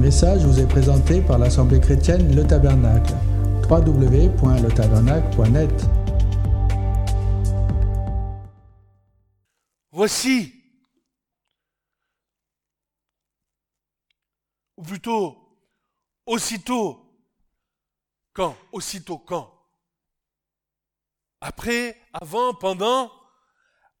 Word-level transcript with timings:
message 0.00 0.44
vous 0.46 0.58
est 0.58 0.66
présenté 0.66 1.20
par 1.20 1.38
l'Assemblée 1.38 1.78
chrétienne 1.78 2.34
Le 2.34 2.46
Tabernacle. 2.46 3.12
www.letabernacle.net 3.68 5.86
Voici, 9.92 10.54
ou 14.78 14.82
plutôt, 14.82 15.36
aussitôt, 16.24 16.98
quand 18.32 18.56
Aussitôt 18.72 19.18
quand? 19.18 19.52
Après, 21.42 21.94
avant, 22.14 22.54
pendant? 22.54 23.12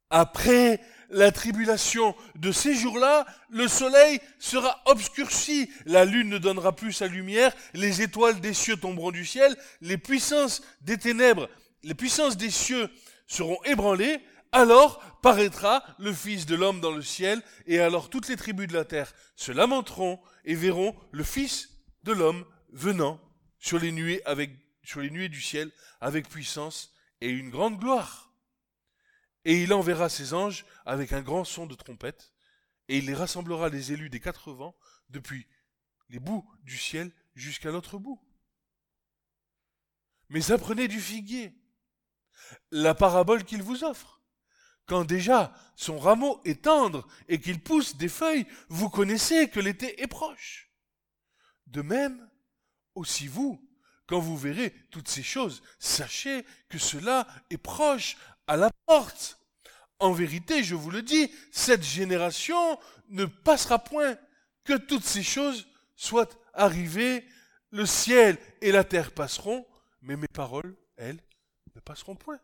Après 0.08 0.80
la 1.10 1.32
tribulation 1.32 2.14
de 2.36 2.52
ces 2.52 2.74
jours-là, 2.74 3.26
le 3.50 3.68
soleil 3.68 4.20
sera 4.38 4.80
obscurci, 4.86 5.70
la 5.84 6.04
lune 6.04 6.28
ne 6.28 6.38
donnera 6.38 6.74
plus 6.74 6.92
sa 6.92 7.06
lumière, 7.06 7.52
les 7.74 8.02
étoiles 8.02 8.40
des 8.40 8.54
cieux 8.54 8.76
tomberont 8.76 9.10
du 9.10 9.26
ciel, 9.26 9.56
les 9.80 9.98
puissances 9.98 10.62
des 10.80 10.98
ténèbres, 10.98 11.48
les 11.82 11.94
puissances 11.94 12.36
des 12.36 12.50
cieux 12.50 12.88
seront 13.26 13.62
ébranlées, 13.64 14.20
alors 14.52 15.00
paraîtra 15.22 15.84
le 15.98 16.12
Fils 16.12 16.46
de 16.46 16.56
l'homme 16.56 16.80
dans 16.80 16.92
le 16.92 17.02
ciel, 17.02 17.42
et 17.66 17.80
alors 17.80 18.10
toutes 18.10 18.28
les 18.28 18.36
tribus 18.36 18.68
de 18.68 18.74
la 18.74 18.84
terre 18.84 19.12
se 19.36 19.52
lamenteront 19.52 20.20
et 20.44 20.54
verront 20.54 20.96
le 21.12 21.24
Fils 21.24 21.70
de 22.04 22.12
l'homme 22.12 22.44
venant 22.72 23.20
sur 23.58 23.78
les 23.78 23.92
nuées 23.92 24.22
avec, 24.24 24.50
sur 24.82 25.00
les 25.00 25.10
nuées 25.10 25.28
du 25.28 25.40
ciel 25.40 25.70
avec 26.00 26.28
puissance 26.28 26.94
et 27.20 27.28
une 27.28 27.50
grande 27.50 27.78
gloire. 27.78 28.29
Et 29.44 29.62
il 29.62 29.72
enverra 29.72 30.08
ses 30.08 30.34
anges 30.34 30.66
avec 30.84 31.12
un 31.12 31.22
grand 31.22 31.44
son 31.44 31.66
de 31.66 31.74
trompette, 31.74 32.32
et 32.88 32.98
il 32.98 33.06
les 33.06 33.14
rassemblera 33.14 33.68
les 33.68 33.92
élus 33.92 34.10
des 34.10 34.20
quatre 34.20 34.52
vents, 34.52 34.76
depuis 35.08 35.46
les 36.08 36.18
bouts 36.18 36.48
du 36.62 36.76
ciel 36.76 37.12
jusqu'à 37.34 37.70
l'autre 37.70 37.98
bout. 37.98 38.20
Mais 40.28 40.52
apprenez 40.52 40.88
du 40.88 41.00
figuier 41.00 41.54
la 42.70 42.94
parabole 42.94 43.44
qu'il 43.44 43.62
vous 43.62 43.84
offre. 43.84 44.20
Quand 44.86 45.04
déjà 45.04 45.54
son 45.76 45.98
rameau 45.98 46.40
est 46.44 46.64
tendre 46.64 47.06
et 47.28 47.40
qu'il 47.40 47.60
pousse 47.60 47.96
des 47.96 48.08
feuilles, 48.08 48.46
vous 48.68 48.90
connaissez 48.90 49.48
que 49.48 49.60
l'été 49.60 50.02
est 50.02 50.08
proche. 50.08 50.72
De 51.66 51.82
même, 51.82 52.28
aussi 52.94 53.28
vous, 53.28 53.64
quand 54.06 54.18
vous 54.18 54.36
verrez 54.36 54.74
toutes 54.90 55.08
ces 55.08 55.22
choses, 55.22 55.62
sachez 55.78 56.44
que 56.68 56.78
cela 56.78 57.26
est 57.50 57.58
proche 57.58 58.16
à 58.50 58.56
la 58.56 58.70
porte. 58.84 59.38
En 60.00 60.12
vérité, 60.12 60.64
je 60.64 60.74
vous 60.74 60.90
le 60.90 61.02
dis, 61.02 61.32
cette 61.52 61.84
génération 61.84 62.80
ne 63.08 63.24
passera 63.24 63.78
point 63.78 64.18
que 64.64 64.76
toutes 64.76 65.04
ces 65.04 65.22
choses 65.22 65.68
soient 65.94 66.28
arrivées. 66.52 67.24
Le 67.70 67.86
ciel 67.86 68.36
et 68.60 68.72
la 68.72 68.82
terre 68.82 69.14
passeront, 69.14 69.64
mais 70.02 70.16
mes 70.16 70.26
paroles, 70.26 70.76
elles, 70.96 71.22
ne 71.76 71.80
passeront 71.80 72.16
point. 72.16 72.40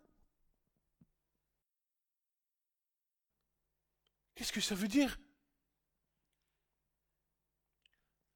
Qu'est-ce 4.37 4.53
que 4.53 4.61
ça 4.61 4.77
veut 4.77 4.87
dire? 4.87 5.19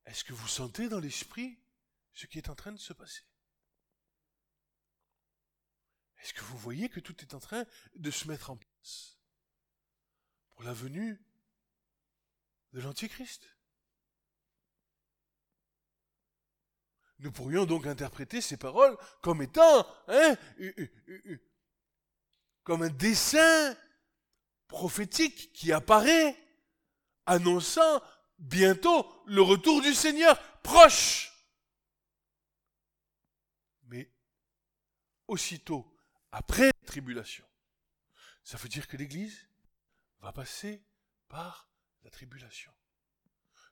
Est-ce 0.07 0.25
que 0.25 0.33
vous 0.33 0.49
sentez 0.49 0.89
dans 0.89 0.99
l'esprit 0.99 1.57
ce 2.15 2.27
qui 2.27 2.39
est 2.39 2.49
en 2.49 2.57
train 2.57 2.73
de 2.73 2.79
se 2.79 2.93
passer? 2.93 3.30
Est-ce 6.23 6.35
que 6.35 6.43
vous 6.43 6.59
voyez 6.59 6.89
que 6.89 7.01
tout 7.01 7.17
est 7.23 7.35
en 7.35 7.41
train 7.41 7.65
de 7.95 8.11
se 8.11 8.29
mettre 8.29 8.51
en 8.51 8.57
place 8.57 9.19
pour 10.51 10.63
la 10.63 10.73
venue 10.73 11.21
de 12.73 12.81
l'Antichrist? 12.81 13.47
Nous 17.19 17.33
pourrions 17.33 17.67
donc 17.67 17.87
interpréter 17.87 18.41
ces 18.41 18.57
paroles 18.57 18.97
comme 19.23 19.43
étant 19.43 19.87
hein, 20.09 20.37
comme 22.65 22.83
un 22.83 22.91
dessin 22.91 23.77
prophétique 24.69 25.53
qui 25.53 25.73
apparaît, 25.73 26.37
annonçant 27.27 28.03
bientôt 28.39 29.07
le 29.27 29.43
retour 29.43 29.83
du 29.83 29.93
Seigneur 29.93 30.41
proche. 30.63 31.33
Mais 33.89 34.11
aussitôt 35.27 35.85
après 36.33 36.67
la 36.67 36.87
tribulation. 36.87 37.45
Ça 38.45 38.57
veut 38.57 38.69
dire 38.69 38.89
que 38.89 38.97
l'Église 38.97 39.47
va 40.21 40.33
passer 40.33 40.83
par 41.29 41.69
la 42.03 42.11
tribulation. 42.11 42.73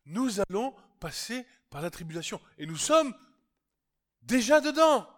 Nous 0.05 0.41
allons 0.41 0.75
passer 1.01 1.47
par 1.71 1.83
la 1.83 1.91
tribulation. 1.91 2.41
Et 2.57 2.67
nous 2.67 2.77
sommes 2.77 3.15
déjà 4.23 4.61
dedans. 4.61 5.09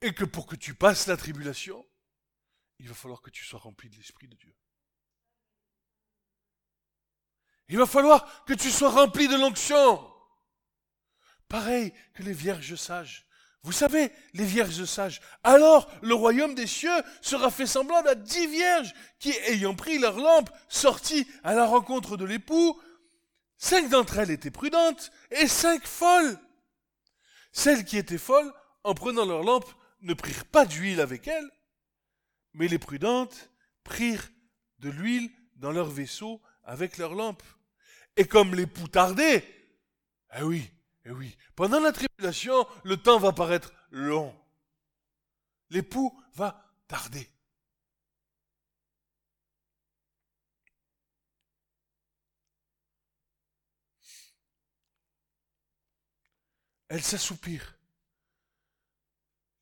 Et 0.00 0.12
que 0.12 0.24
pour 0.24 0.46
que 0.46 0.56
tu 0.56 0.74
passes 0.74 1.06
la 1.06 1.16
tribulation, 1.16 1.86
il 2.80 2.88
va 2.88 2.94
falloir 2.94 3.22
que 3.22 3.30
tu 3.30 3.44
sois 3.44 3.60
rempli 3.60 3.88
de 3.88 3.96
l'Esprit 3.96 4.26
de 4.26 4.36
Dieu. 4.36 4.54
Il 7.68 7.78
va 7.78 7.86
falloir 7.86 8.44
que 8.44 8.54
tu 8.54 8.70
sois 8.70 8.90
rempli 8.90 9.28
de 9.28 9.36
l'onction. 9.36 10.11
Pareil 11.52 11.92
que 12.14 12.22
les 12.22 12.32
vierges 12.32 12.76
sages. 12.76 13.26
Vous 13.62 13.72
savez, 13.72 14.10
les 14.32 14.46
vierges 14.46 14.86
sages. 14.86 15.20
Alors, 15.44 15.86
le 16.00 16.14
royaume 16.14 16.54
des 16.54 16.66
cieux 16.66 17.02
sera 17.20 17.50
fait 17.50 17.66
semblable 17.66 18.08
à 18.08 18.14
dix 18.14 18.46
vierges 18.46 18.94
qui, 19.18 19.32
ayant 19.48 19.74
pris 19.74 19.98
leur 19.98 20.16
lampe, 20.16 20.48
sorties 20.70 21.26
à 21.44 21.52
la 21.52 21.66
rencontre 21.66 22.16
de 22.16 22.24
l'époux. 22.24 22.80
Cinq 23.58 23.90
d'entre 23.90 24.18
elles 24.18 24.30
étaient 24.30 24.50
prudentes 24.50 25.12
et 25.30 25.46
cinq 25.46 25.86
folles. 25.86 26.38
Celles 27.52 27.84
qui 27.84 27.98
étaient 27.98 28.16
folles, 28.16 28.50
en 28.82 28.94
prenant 28.94 29.26
leur 29.26 29.42
lampe, 29.42 29.70
ne 30.00 30.14
prirent 30.14 30.46
pas 30.46 30.64
d'huile 30.64 31.02
avec 31.02 31.28
elles, 31.28 31.50
mais 32.54 32.66
les 32.66 32.78
prudentes 32.78 33.50
prirent 33.84 34.30
de 34.78 34.88
l'huile 34.88 35.30
dans 35.56 35.70
leur 35.70 35.90
vaisseau 35.90 36.40
avec 36.64 36.96
leur 36.96 37.14
lampe. 37.14 37.42
Et 38.16 38.24
comme 38.24 38.54
l'époux 38.54 38.88
tardait, 38.88 39.44
eh 40.34 40.42
oui, 40.42 40.72
eh 41.04 41.10
oui, 41.10 41.36
pendant 41.56 41.80
la 41.80 41.92
tribulation, 41.92 42.66
le 42.84 42.96
temps 42.96 43.18
va 43.18 43.32
paraître 43.32 43.72
long. 43.90 44.38
L'époux 45.70 46.16
va 46.34 46.64
tarder. 46.86 47.28
Elle 56.88 57.02
s'assoupire. 57.02 57.74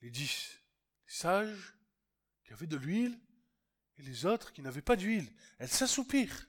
Les 0.03 0.11
dix 0.11 0.59
sages 1.07 1.75
qui 2.43 2.53
avaient 2.53 2.67
de 2.67 2.77
l'huile 2.77 3.19
et 3.99 4.03
les 4.03 4.27
autres 4.27 4.53
qui 4.53 4.63
n'avaient 4.63 4.83
pas 4.83 4.97
d'huile. 4.97 5.31
Elles 5.59 5.71
s'assoupirent 5.71 6.49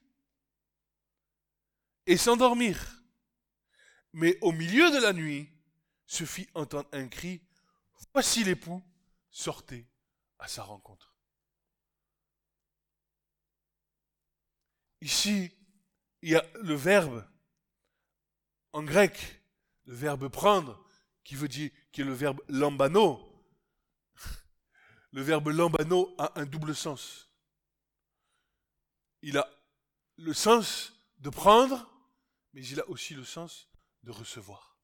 et 2.08 2.18
s'endormirent. 2.18 3.01
Mais 4.14 4.38
au 4.42 4.52
milieu 4.52 4.92
de 4.92 4.98
la 4.98 5.14
nuit, 5.14 5.50
se 6.06 6.26
fit 6.26 6.50
entendre 6.54 6.90
un 6.92 7.08
cri, 7.08 7.42
Voici 8.14 8.44
l'époux, 8.44 8.84
sortez 9.30 9.88
à 10.40 10.48
sa 10.48 10.64
rencontre. 10.64 11.16
Ici, 15.00 15.52
il 16.22 16.32
y 16.32 16.36
a 16.36 16.46
le 16.62 16.76
verbe 16.76 17.26
en 18.74 18.84
grec, 18.84 19.42
le 19.86 19.96
verbe 19.96 20.28
prendre, 20.30 20.84
qui 21.24 21.36
veut 21.36 21.48
dire, 21.48 21.72
qui 21.92 22.02
est 22.02 22.06
le 22.06 22.14
verbe 22.14 22.42
lambano. 22.48 23.28
Le 25.12 25.22
verbe 25.22 25.50
lambano 25.50 26.14
a 26.18 26.40
un 26.40 26.46
double 26.46 26.76
sens. 26.76 27.30
Il 29.22 29.38
a 29.38 29.50
le 30.18 30.34
sens 30.34 30.94
de 31.18 31.30
prendre, 31.30 31.90
mais 32.54 32.66
il 32.66 32.80
a 32.80 32.88
aussi 32.90 33.14
le 33.14 33.26
sens 33.26 33.71
de 34.04 34.12
recevoir. 34.12 34.78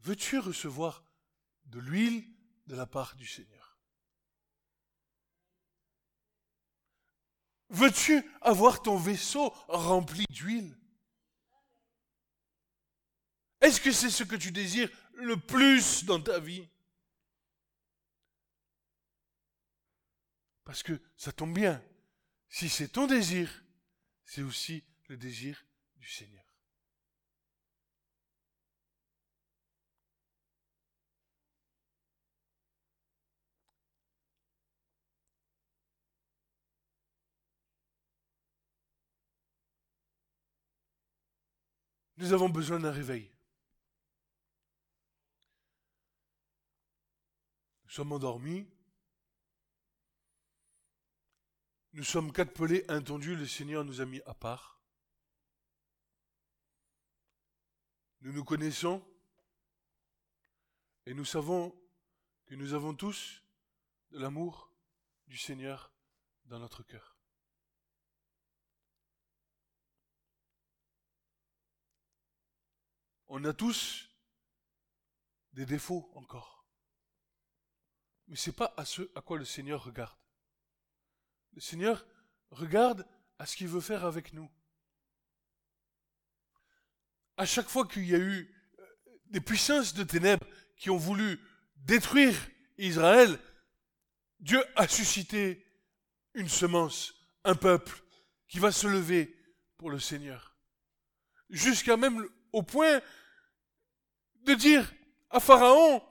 Veux-tu 0.00 0.38
recevoir 0.38 1.04
de 1.64 1.78
l'huile 1.78 2.24
de 2.66 2.76
la 2.76 2.86
part 2.86 3.16
du 3.16 3.26
Seigneur? 3.26 3.78
Veux-tu 7.70 8.22
avoir 8.40 8.82
ton 8.82 8.96
vaisseau 8.96 9.50
rempli 9.68 10.24
d'huile? 10.30 10.74
Est-ce 13.60 13.80
que 13.80 13.92
c'est 13.92 14.10
ce 14.10 14.24
que 14.24 14.36
tu 14.36 14.52
désires 14.52 14.90
le 15.14 15.36
plus 15.36 16.04
dans 16.04 16.22
ta 16.22 16.38
vie? 16.38 16.66
Parce 20.64 20.82
que 20.82 21.00
ça 21.16 21.32
tombe 21.32 21.54
bien. 21.54 21.82
Si 22.48 22.68
c'est 22.68 22.88
ton 22.88 23.06
désir, 23.06 23.64
c'est 24.24 24.42
aussi 24.42 24.84
le 25.08 25.16
désir 25.16 25.67
du 25.98 26.08
Seigneur. 26.08 26.48
Nous 42.18 42.32
avons 42.32 42.48
besoin 42.48 42.80
d'un 42.80 42.90
réveil. 42.90 43.30
Nous 47.84 47.90
sommes 47.90 48.10
endormis. 48.10 48.68
Nous 51.92 52.02
sommes 52.02 52.32
quatre 52.32 52.52
pelés, 52.52 52.84
intendus. 52.88 53.36
Le 53.36 53.46
Seigneur 53.46 53.84
nous 53.84 54.00
a 54.00 54.04
mis 54.04 54.20
à 54.26 54.34
part. 54.34 54.77
Nous 58.20 58.32
nous 58.32 58.44
connaissons 58.44 59.04
et 61.06 61.14
nous 61.14 61.24
savons 61.24 61.74
que 62.46 62.54
nous 62.54 62.74
avons 62.74 62.94
tous 62.94 63.44
de 64.10 64.18
l'amour 64.18 64.72
du 65.28 65.36
Seigneur 65.36 65.92
dans 66.46 66.58
notre 66.58 66.82
cœur. 66.82 67.16
On 73.28 73.44
a 73.44 73.52
tous 73.52 74.10
des 75.52 75.66
défauts 75.66 76.10
encore. 76.14 76.66
Mais 78.26 78.36
ce 78.36 78.50
n'est 78.50 78.56
pas 78.56 78.74
à 78.76 78.84
ce 78.84 79.02
à 79.14 79.20
quoi 79.20 79.38
le 79.38 79.44
Seigneur 79.44 79.84
regarde. 79.84 80.18
Le 81.52 81.60
Seigneur 81.60 82.06
regarde 82.50 83.06
à 83.38 83.46
ce 83.46 83.56
qu'il 83.56 83.68
veut 83.68 83.80
faire 83.80 84.04
avec 84.04 84.32
nous. 84.32 84.50
À 87.38 87.46
chaque 87.46 87.68
fois 87.68 87.86
qu'il 87.86 88.04
y 88.04 88.14
a 88.14 88.18
eu 88.18 88.54
euh, 88.78 88.84
des 89.30 89.40
puissances 89.40 89.94
de 89.94 90.02
ténèbres 90.02 90.46
qui 90.76 90.90
ont 90.90 90.96
voulu 90.96 91.40
détruire 91.76 92.34
Israël, 92.76 93.38
Dieu 94.40 94.62
a 94.76 94.86
suscité 94.86 95.64
une 96.34 96.48
semence, 96.48 97.14
un 97.44 97.54
peuple 97.54 98.02
qui 98.48 98.58
va 98.58 98.72
se 98.72 98.86
lever 98.86 99.34
pour 99.76 99.90
le 99.90 100.00
Seigneur. 100.00 100.56
Jusqu'à 101.48 101.96
même 101.96 102.28
au 102.52 102.62
point 102.62 103.00
de 104.42 104.54
dire 104.54 104.92
à 105.30 105.40
Pharaon, 105.40 106.02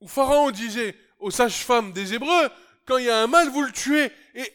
ou 0.00 0.08
Pharaon 0.08 0.50
disait 0.50 0.96
aux 1.18 1.30
sages-femmes 1.30 1.92
des 1.92 2.14
Hébreux, 2.14 2.48
quand 2.86 2.96
il 2.96 3.04
y 3.04 3.10
a 3.10 3.22
un 3.22 3.26
mal, 3.26 3.50
vous 3.50 3.62
le 3.62 3.72
tuez. 3.72 4.10
Et 4.34 4.52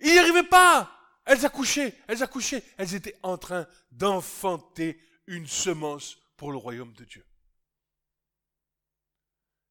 il 0.00 0.12
n'y 0.12 0.18
arrivait 0.18 0.42
pas. 0.42 1.01
Elles 1.24 1.46
accouchaient, 1.46 1.96
elles 2.08 2.22
accouchaient. 2.22 2.64
Elles 2.76 2.94
étaient 2.94 3.18
en 3.22 3.38
train 3.38 3.66
d'enfanter 3.92 5.00
une 5.26 5.46
semence 5.46 6.16
pour 6.36 6.50
le 6.50 6.58
royaume 6.58 6.92
de 6.94 7.04
Dieu. 7.04 7.24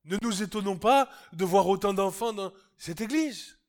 Ne 0.06 0.18
nous 0.22 0.42
étonnons 0.42 0.78
pas 0.78 1.10
de 1.34 1.46
voir 1.46 1.68
autant 1.68 1.94
d'enfants 1.94 2.34
dans 2.34 2.54
cette 2.78 3.02
église. 3.02 3.60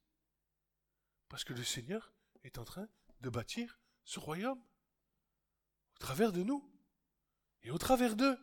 Parce 1.28 1.44
que 1.44 1.52
le 1.52 1.64
Seigneur 1.64 2.12
est 2.44 2.58
en 2.58 2.64
train 2.64 2.88
de 3.20 3.30
bâtir 3.30 3.78
ce 4.04 4.18
royaume 4.18 4.60
au 5.94 5.98
travers 5.98 6.32
de 6.32 6.42
nous 6.42 6.68
et 7.62 7.70
au 7.70 7.78
travers 7.78 8.16
d'eux. 8.16 8.38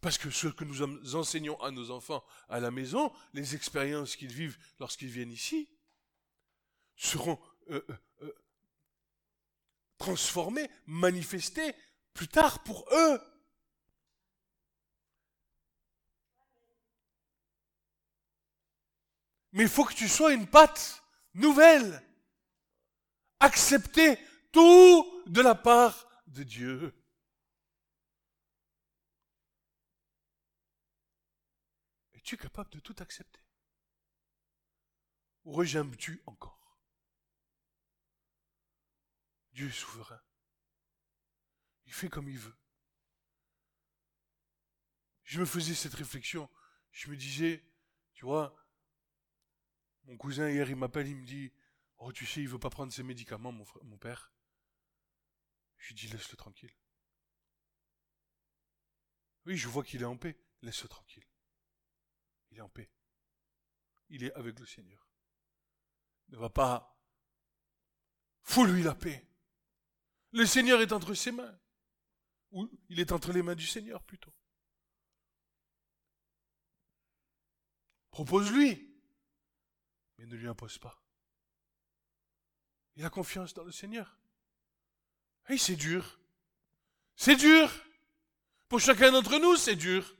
Parce 0.00 0.16
que 0.16 0.30
ce 0.30 0.48
que 0.48 0.64
nous 0.64 1.14
enseignons 1.14 1.60
à 1.60 1.70
nos 1.70 1.90
enfants 1.90 2.24
à 2.48 2.60
la 2.60 2.70
maison, 2.70 3.12
les 3.34 3.54
expériences 3.54 4.16
qu'ils 4.16 4.32
vivent 4.32 4.58
lorsqu'ils 4.78 5.10
viennent 5.10 5.32
ici, 5.32 5.68
seront 6.96 7.38
euh, 7.70 7.86
euh, 7.88 7.96
euh, 8.22 8.44
transformées, 9.98 10.68
manifestées 10.86 11.74
plus 12.12 12.26
tard 12.26 12.64
pour 12.64 12.84
eux. 12.92 13.20
Mais 19.52 19.62
il 19.62 19.68
faut 19.68 19.84
que 19.84 19.94
tu 19.94 20.08
sois 20.08 20.32
une 20.32 20.48
patte 20.48 21.02
nouvelle. 21.34 22.02
Accepter 23.38 24.18
tout 24.52 25.22
de 25.26 25.40
la 25.40 25.54
part 25.54 26.08
de 26.26 26.42
Dieu. 26.42 26.94
Es-tu 32.14 32.36
capable 32.36 32.70
de 32.70 32.80
tout 32.80 32.96
accepter? 32.98 33.40
Ou 35.44 35.52
rejettes-tu 35.52 36.22
encore? 36.26 36.59
Dieu 39.52 39.68
est 39.68 39.72
souverain. 39.72 40.20
Il 41.86 41.92
fait 41.92 42.08
comme 42.08 42.28
il 42.28 42.38
veut. 42.38 42.56
Je 45.24 45.40
me 45.40 45.46
faisais 45.46 45.74
cette 45.74 45.94
réflexion. 45.94 46.48
Je 46.92 47.10
me 47.10 47.16
disais, 47.16 47.64
tu 48.14 48.24
vois, 48.24 48.54
mon 50.04 50.16
cousin 50.16 50.48
hier, 50.48 50.68
il 50.68 50.76
m'appelle, 50.76 51.08
il 51.08 51.16
me 51.16 51.26
dit, 51.26 51.52
oh 51.98 52.12
tu 52.12 52.26
sais, 52.26 52.40
il 52.40 52.48
veut 52.48 52.58
pas 52.58 52.70
prendre 52.70 52.92
ses 52.92 53.02
médicaments, 53.02 53.52
mon, 53.52 53.64
mon 53.82 53.98
père. 53.98 54.32
Je 55.78 55.88
lui 55.88 55.94
dis, 55.94 56.08
laisse-le 56.08 56.36
tranquille. 56.36 56.74
Oui, 59.46 59.56
je 59.56 59.68
vois 59.68 59.84
qu'il 59.84 60.02
est 60.02 60.06
en 60.06 60.16
paix. 60.16 60.38
Laisse-le 60.62 60.88
tranquille. 60.88 61.26
Il 62.50 62.58
est 62.58 62.62
en 62.62 62.68
paix. 62.68 62.90
Il 64.08 64.24
est 64.24 64.32
avec 64.34 64.58
le 64.58 64.66
Seigneur. 64.66 65.08
Ne 66.28 66.36
va 66.36 66.50
pas. 66.50 67.00
Fous-lui 68.42 68.82
la 68.82 68.94
paix. 68.94 69.29
Le 70.32 70.46
Seigneur 70.46 70.80
est 70.80 70.92
entre 70.92 71.14
ses 71.14 71.32
mains. 71.32 71.58
Ou 72.52 72.68
il 72.88 73.00
est 73.00 73.12
entre 73.12 73.32
les 73.32 73.42
mains 73.42 73.54
du 73.54 73.66
Seigneur 73.66 74.02
plutôt. 74.02 74.32
Propose-lui 78.10 78.90
mais 80.20 80.26
ne 80.26 80.36
lui 80.36 80.48
impose 80.48 80.76
pas. 80.76 81.02
Il 82.96 83.04
a 83.06 83.10
confiance 83.10 83.54
dans 83.54 83.64
le 83.64 83.72
Seigneur. 83.72 84.18
Et 85.48 85.56
c'est 85.56 85.76
dur. 85.76 86.20
C'est 87.16 87.36
dur. 87.36 87.70
Pour 88.68 88.80
chacun 88.80 89.10
d'entre 89.10 89.38
nous, 89.38 89.56
c'est 89.56 89.76
dur. 89.76 90.14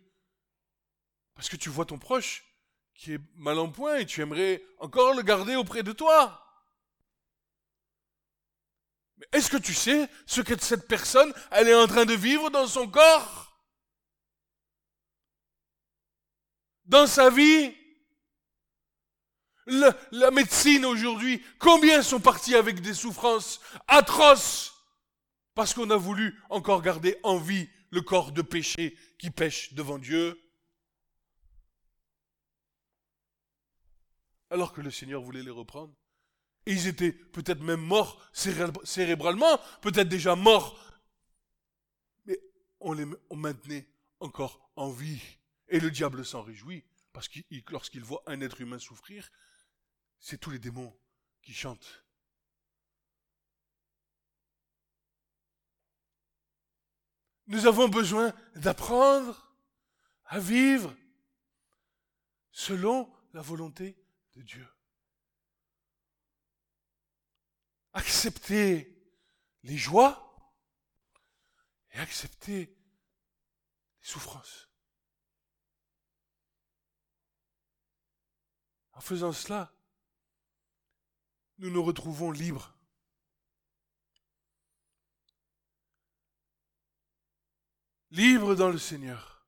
Parce 1.35 1.51
que 1.51 1.57
tu 1.57 1.69
vois 1.69 1.85
ton 1.85 1.99
proche 1.99 2.45
qui 2.95 3.13
est 3.13 3.21
mal 3.35 3.59
en 3.59 3.71
point 3.71 3.97
et 3.97 4.07
tu 4.07 4.23
aimerais 4.23 4.65
encore 4.79 5.15
le 5.15 5.23
garder 5.23 5.55
auprès 5.55 5.83
de 5.83 5.93
toi. 5.93 6.50
Mais 9.21 9.39
est-ce 9.39 9.51
que 9.51 9.59
tu 9.59 9.75
sais 9.75 10.09
ce 10.27 10.41
que 10.41 10.59
cette 10.59 10.89
personne, 10.89 11.33
elle 11.51 11.69
est 11.69 11.75
en 11.75 11.87
train 11.87 12.07
de 12.07 12.15
vivre 12.15 12.51
dans 12.51 12.67
son 12.67 12.89
corps? 12.89 13.55
Dans 16.87 17.07
sa 17.07 17.31
vie? 17.31 17.75
La, 19.67 20.31
médecine 20.33 20.85
aujourd'hui, 20.85 21.45
combien 21.59 22.03
sont 22.03 22.19
partis 22.19 22.57
avec 22.57 22.81
des 22.81 22.95
souffrances 22.95 23.61
atroces 23.87 24.75
parce 25.55 25.75
qu'on 25.75 25.91
a 25.91 25.97
voulu 25.97 26.43
encore 26.49 26.83
garder 26.83 27.19
en 27.23 27.37
vie 27.37 27.69
le 27.91 28.01
corps 28.01 28.33
de 28.33 28.43
péché 28.43 28.97
qui 29.19 29.31
pêche 29.31 29.75
devant 29.75 29.99
Dieu? 29.99 30.41
Alors 34.49 34.73
que 34.73 34.81
le 34.81 34.91
Seigneur 34.91 35.23
voulait 35.23 35.43
les 35.43 35.51
reprendre? 35.51 35.95
Ils 36.67 36.87
étaient 36.87 37.13
peut-être 37.13 37.63
même 37.63 37.81
morts 37.81 38.21
cérébralement, 38.33 39.59
peut-être 39.81 40.09
déjà 40.09 40.37
morts, 40.37 40.79
mais 42.27 42.39
on 42.81 42.93
les 42.93 43.07
maintenait 43.35 43.89
encore 44.21 44.71
en 44.77 44.91
vie. 44.91 45.23
Et 45.69 45.81
le 45.81 45.91
diable 45.91 46.25
s'en 46.25 46.43
réjouit, 46.43 46.85
parce 47.13 47.29
que 47.29 47.39
lorsqu'il 47.71 48.03
voit 48.03 48.23
un 48.27 48.41
être 48.41 48.61
humain 48.61 48.79
souffrir, 48.79 49.31
c'est 50.19 50.39
tous 50.39 50.51
les 50.51 50.59
démons 50.59 50.95
qui 51.43 51.55
chantent. 51.55 52.05
Nous 57.47 57.67
avons 57.67 57.89
besoin 57.89 58.33
d'apprendre 58.55 59.57
à 60.27 60.39
vivre 60.39 60.95
selon 62.53 63.13
la 63.33 63.43
volonté 63.43 63.97
de 64.37 64.43
Dieu. 64.43 64.69
Accepter 67.93 68.97
les 69.63 69.77
joies 69.77 70.27
et 71.93 71.99
accepter 71.99 72.67
les 72.67 74.09
souffrances. 74.09 74.69
En 78.93 79.01
faisant 79.01 79.33
cela, 79.33 79.73
nous 81.59 81.71
nous 81.71 81.83
retrouvons 81.83 82.31
libres. 82.31 82.75
Libres 88.11 88.55
dans 88.55 88.71
le 88.71 88.79
Seigneur. 88.79 89.47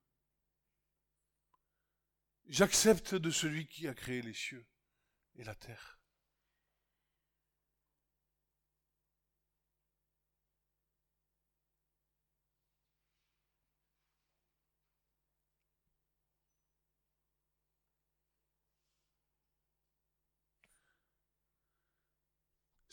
J'accepte 2.46 3.14
de 3.14 3.30
celui 3.30 3.66
qui 3.66 3.88
a 3.88 3.94
créé 3.94 4.22
les 4.22 4.34
cieux 4.34 4.66
et 5.36 5.44
la 5.44 5.54
terre. 5.54 6.01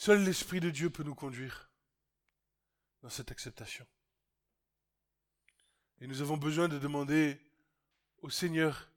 Seul 0.01 0.23
l'Esprit 0.23 0.61
de 0.61 0.69
Dieu 0.69 0.89
peut 0.89 1.03
nous 1.03 1.13
conduire 1.13 1.69
dans 3.01 3.09
cette 3.09 3.31
acceptation. 3.31 3.85
Et 5.99 6.07
nous 6.07 6.21
avons 6.21 6.37
besoin 6.37 6.69
de 6.69 6.79
demander 6.79 7.37
au 8.19 8.29
Seigneur 8.29 8.89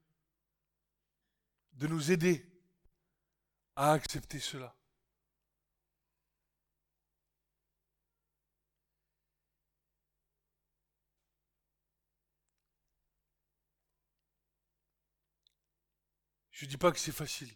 de 1.72 1.88
nous 1.88 2.12
aider 2.12 2.46
à 3.74 3.90
accepter 3.90 4.38
cela. 4.38 4.76
Je 16.52 16.64
ne 16.64 16.70
dis 16.70 16.76
pas 16.76 16.92
que 16.92 17.00
c'est 17.00 17.10
facile. 17.10 17.52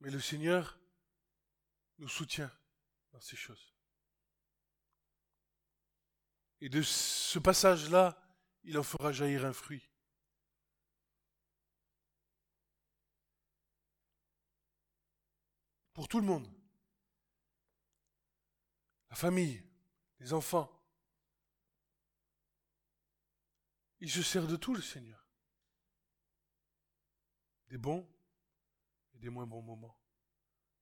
Mais 0.00 0.10
le 0.10 0.20
Seigneur 0.20 0.78
nous 1.98 2.08
soutient 2.08 2.50
dans 3.12 3.20
ces 3.20 3.36
choses. 3.36 3.74
Et 6.60 6.68
de 6.68 6.82
ce 6.82 7.38
passage-là, 7.38 8.20
il 8.64 8.78
en 8.78 8.82
fera 8.82 9.12
jaillir 9.12 9.44
un 9.44 9.52
fruit. 9.52 9.88
Pour 15.92 16.08
tout 16.08 16.20
le 16.20 16.26
monde. 16.26 16.48
La 19.10 19.16
famille, 19.16 19.62
les 20.18 20.32
enfants, 20.32 20.80
Il 24.00 24.10
se 24.10 24.22
sert 24.22 24.46
de 24.46 24.56
tout, 24.56 24.74
le 24.74 24.80
Seigneur. 24.80 25.26
Des 27.68 27.78
bons 27.78 28.09
des 29.20 29.30
moins 29.30 29.46
bons 29.46 29.62
moments. 29.62 29.96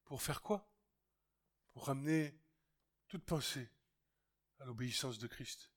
Pour 0.05 0.23
faire 0.23 0.41
quoi? 0.41 0.71
Pour 1.73 1.87
ramener 1.87 2.41
toute 3.09 3.25
pensée 3.25 3.71
à 4.61 4.65
l'obéissance 4.65 5.19
de 5.19 5.27
Christ. 5.27 5.71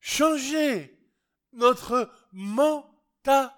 Changer 0.00 0.98
notre 1.52 2.12
mentalité. 2.32 3.52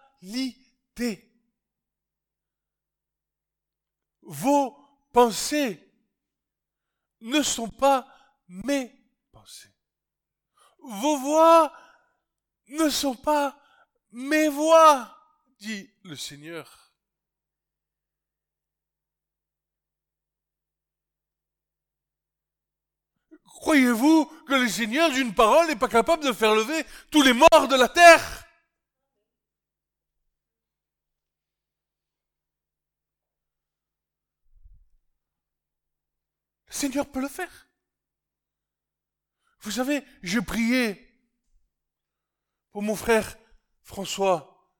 Vos 4.22 4.76
pensées 5.12 5.82
ne 7.20 7.42
sont 7.42 7.70
pas 7.70 8.06
mes 8.48 8.92
pensées. 9.32 9.74
Vos 10.80 11.18
voix 11.18 11.72
ne 12.68 12.88
sont 12.90 13.16
pas 13.16 13.58
mes 14.12 14.48
voix, 14.48 15.16
dit 15.58 15.90
le 16.04 16.16
Seigneur. 16.16 16.87
Croyez-vous 23.58 24.26
que 24.46 24.54
le 24.54 24.68
Seigneur 24.68 25.10
d'une 25.10 25.34
parole 25.34 25.66
n'est 25.66 25.74
pas 25.74 25.88
capable 25.88 26.22
de 26.22 26.32
faire 26.32 26.54
lever 26.54 26.84
tous 27.10 27.22
les 27.22 27.32
morts 27.32 27.66
de 27.68 27.76
la 27.76 27.88
terre? 27.88 28.46
Le 36.68 36.72
Seigneur 36.72 37.10
peut 37.10 37.20
le 37.20 37.28
faire. 37.28 37.68
Vous 39.62 39.72
savez, 39.72 40.04
je 40.22 40.38
priais 40.38 41.04
pour 42.70 42.82
mon 42.82 42.94
frère 42.94 43.36
François, 43.82 44.72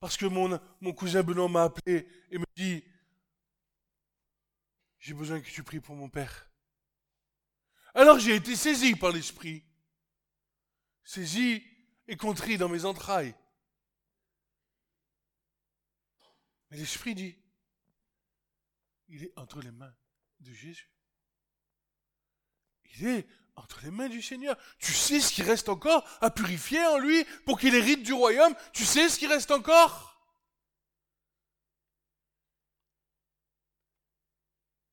parce 0.00 0.16
que 0.16 0.24
mon, 0.24 0.58
mon 0.80 0.94
cousin 0.94 1.22
Benoît 1.22 1.48
m'a 1.48 1.64
appelé 1.64 2.08
et 2.30 2.38
me 2.38 2.46
dit, 2.56 2.82
j'ai 4.98 5.12
besoin 5.12 5.40
que 5.40 5.50
tu 5.50 5.62
pries 5.62 5.80
pour 5.80 5.94
mon 5.94 6.08
père. 6.08 6.48
Alors 7.94 8.18
j'ai 8.18 8.36
été 8.36 8.56
saisi 8.56 8.94
par 8.94 9.12
l'Esprit, 9.12 9.64
saisi 11.04 11.62
et 12.08 12.16
contrit 12.16 12.58
dans 12.58 12.68
mes 12.68 12.84
entrailles. 12.84 13.34
Mais 16.70 16.78
l'Esprit 16.78 17.14
dit, 17.14 17.36
il 19.08 19.24
est 19.24 19.38
entre 19.38 19.60
les 19.60 19.70
mains 19.70 19.94
de 20.40 20.52
Jésus. 20.52 20.88
Il 22.94 23.06
est 23.06 23.26
entre 23.56 23.82
les 23.82 23.90
mains 23.90 24.08
du 24.08 24.22
Seigneur. 24.22 24.56
Tu 24.78 24.92
sais 24.92 25.20
ce 25.20 25.32
qui 25.32 25.42
reste 25.42 25.68
encore 25.68 26.06
à 26.22 26.30
purifier 26.30 26.84
en 26.86 26.98
lui 26.98 27.24
pour 27.44 27.58
qu'il 27.58 27.74
hérite 27.74 28.02
du 28.02 28.14
royaume? 28.14 28.54
Tu 28.72 28.84
sais 28.84 29.10
ce 29.10 29.18
qui 29.18 29.26
reste 29.26 29.50
encore? 29.50 30.08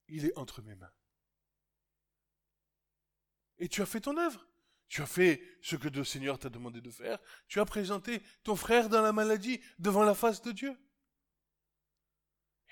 Il 0.08 0.26
est 0.26 0.36
entre 0.36 0.60
mes 0.60 0.74
mains. 0.74 0.92
Et 3.60 3.68
tu 3.68 3.82
as 3.82 3.86
fait 3.86 4.00
ton 4.00 4.16
œuvre. 4.16 4.46
Tu 4.88 5.02
as 5.02 5.06
fait 5.06 5.40
ce 5.62 5.76
que 5.76 5.86
le 5.86 6.02
Seigneur 6.02 6.38
t'a 6.38 6.48
demandé 6.48 6.80
de 6.80 6.90
faire. 6.90 7.20
Tu 7.46 7.60
as 7.60 7.64
présenté 7.64 8.22
ton 8.42 8.56
frère 8.56 8.88
dans 8.88 9.02
la 9.02 9.12
maladie 9.12 9.60
devant 9.78 10.02
la 10.02 10.14
face 10.14 10.42
de 10.42 10.50
Dieu. 10.50 10.76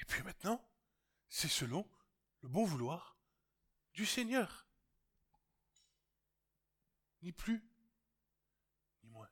Et 0.00 0.04
puis 0.04 0.22
maintenant, 0.24 0.68
c'est 1.28 1.48
selon 1.48 1.88
le 2.40 2.48
bon 2.48 2.64
vouloir 2.64 3.16
du 3.92 4.04
Seigneur 4.04 4.66
ni 7.22 7.32
plus, 7.32 7.62
ni 9.02 9.10
moins. 9.10 9.28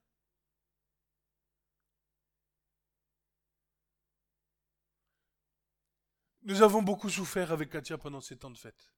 Nous 6.42 6.62
avons 6.62 6.82
beaucoup 6.82 7.10
souffert 7.10 7.52
avec 7.52 7.70
Katia 7.70 7.98
pendant 7.98 8.20
ces 8.20 8.36
temps 8.36 8.50
de 8.50 8.58
fête. 8.58 8.95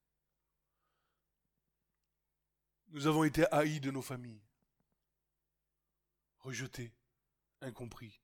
Nous 2.90 3.06
avons 3.06 3.24
été 3.24 3.44
haïs 3.52 3.80
de 3.80 3.90
nos 3.90 4.02
familles, 4.02 4.42
rejetés, 6.38 6.92
incompris. 7.60 8.20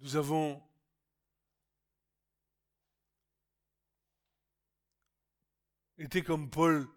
Nous 0.00 0.16
avons 0.16 0.62
étaient 5.98 6.22
comme 6.22 6.50
Paul 6.50 6.88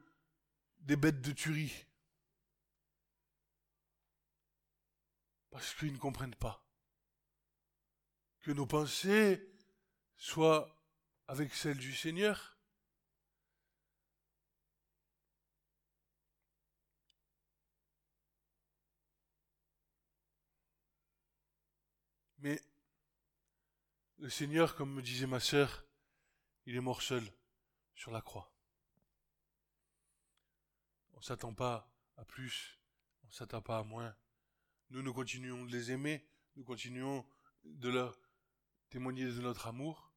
des 0.79 0.95
bêtes 0.95 1.21
de 1.21 1.31
tuerie. 1.31 1.85
Parce 5.51 5.73
qu'ils 5.75 5.93
ne 5.93 5.97
comprennent 5.97 6.35
pas 6.35 6.63
que 8.41 8.51
nos 8.51 8.67
pensées 8.67 9.45
soient 10.15 10.76
avec 11.27 11.53
celles 11.53 11.77
du 11.77 11.93
Seigneur. 11.93 12.57
Mais 22.39 22.61
le 24.19 24.29
Seigneur, 24.29 24.75
comme 24.75 24.93
me 24.93 25.01
disait 25.01 25.27
ma 25.27 25.39
sœur, 25.39 25.85
il 26.65 26.75
est 26.75 26.81
mort 26.81 27.01
seul 27.01 27.23
sur 27.95 28.11
la 28.11 28.21
croix. 28.21 28.53
On 31.13 31.17
ne 31.17 31.23
s'attend 31.23 31.53
pas 31.53 31.91
à 32.15 32.25
plus, 32.25 32.79
on 33.23 33.27
ne 33.27 33.33
s'attend 33.33 33.61
pas 33.61 33.79
à 33.79 33.83
moins. 33.83 34.15
Nous, 34.91 35.01
nous 35.01 35.13
continuons 35.13 35.65
de 35.65 35.71
les 35.71 35.91
aimer, 35.91 36.25
nous 36.55 36.63
continuons 36.63 37.25
de 37.63 37.89
leur 37.89 38.19
témoigner 38.89 39.25
de 39.25 39.41
notre 39.41 39.67
amour. 39.67 40.13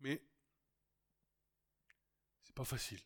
Mais 0.00 0.22
c'est 2.42 2.49
facile. 2.64 3.00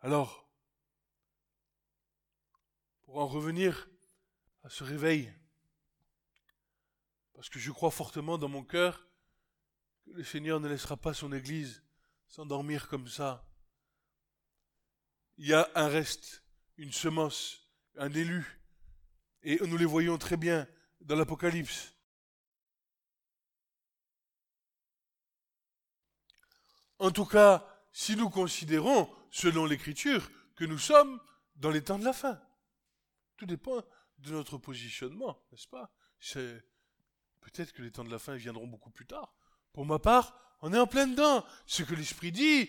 Alors, 0.00 0.48
pour 3.02 3.18
en 3.18 3.26
revenir 3.26 3.88
à 4.62 4.70
ce 4.70 4.84
réveil, 4.84 5.32
parce 7.34 7.48
que 7.48 7.58
je 7.58 7.70
crois 7.70 7.90
fortement 7.90 8.38
dans 8.38 8.48
mon 8.48 8.64
cœur 8.64 9.06
le 10.12 10.24
Seigneur 10.24 10.60
ne 10.60 10.68
laissera 10.68 10.96
pas 10.96 11.14
son 11.14 11.32
Église 11.32 11.82
s'endormir 12.26 12.88
comme 12.88 13.08
ça. 13.08 13.46
Il 15.38 15.46
y 15.46 15.54
a 15.54 15.70
un 15.74 15.88
reste, 15.88 16.42
une 16.76 16.92
semence, 16.92 17.68
un 17.96 18.12
élu, 18.12 18.60
et 19.42 19.58
nous 19.66 19.76
les 19.76 19.84
voyons 19.84 20.18
très 20.18 20.36
bien 20.36 20.66
dans 21.00 21.16
l'Apocalypse. 21.16 21.94
En 27.00 27.10
tout 27.10 27.24
cas, 27.24 27.66
si 27.92 28.14
nous 28.14 28.28
considérons, 28.28 29.10
selon 29.30 29.64
l'Écriture, 29.64 30.30
que 30.54 30.66
nous 30.66 30.78
sommes 30.78 31.18
dans 31.56 31.70
les 31.70 31.82
temps 31.82 31.98
de 31.98 32.04
la 32.04 32.12
fin. 32.12 32.38
Tout 33.38 33.46
dépend 33.46 33.82
de 34.18 34.32
notre 34.32 34.58
positionnement, 34.58 35.42
n'est-ce 35.50 35.66
pas? 35.66 35.90
C'est 36.20 36.62
Peut-être 37.40 37.72
que 37.72 37.80
les 37.80 37.90
temps 37.90 38.04
de 38.04 38.10
la 38.10 38.18
fin 38.18 38.36
viendront 38.36 38.66
beaucoup 38.66 38.90
plus 38.90 39.06
tard. 39.06 39.34
Pour 39.72 39.86
ma 39.86 39.98
part, 39.98 40.38
on 40.60 40.74
est 40.74 40.78
en 40.78 40.86
plein 40.86 41.06
dedans. 41.06 41.42
Ce 41.64 41.82
que 41.82 41.94
l'Esprit 41.94 42.32
dit, 42.32 42.68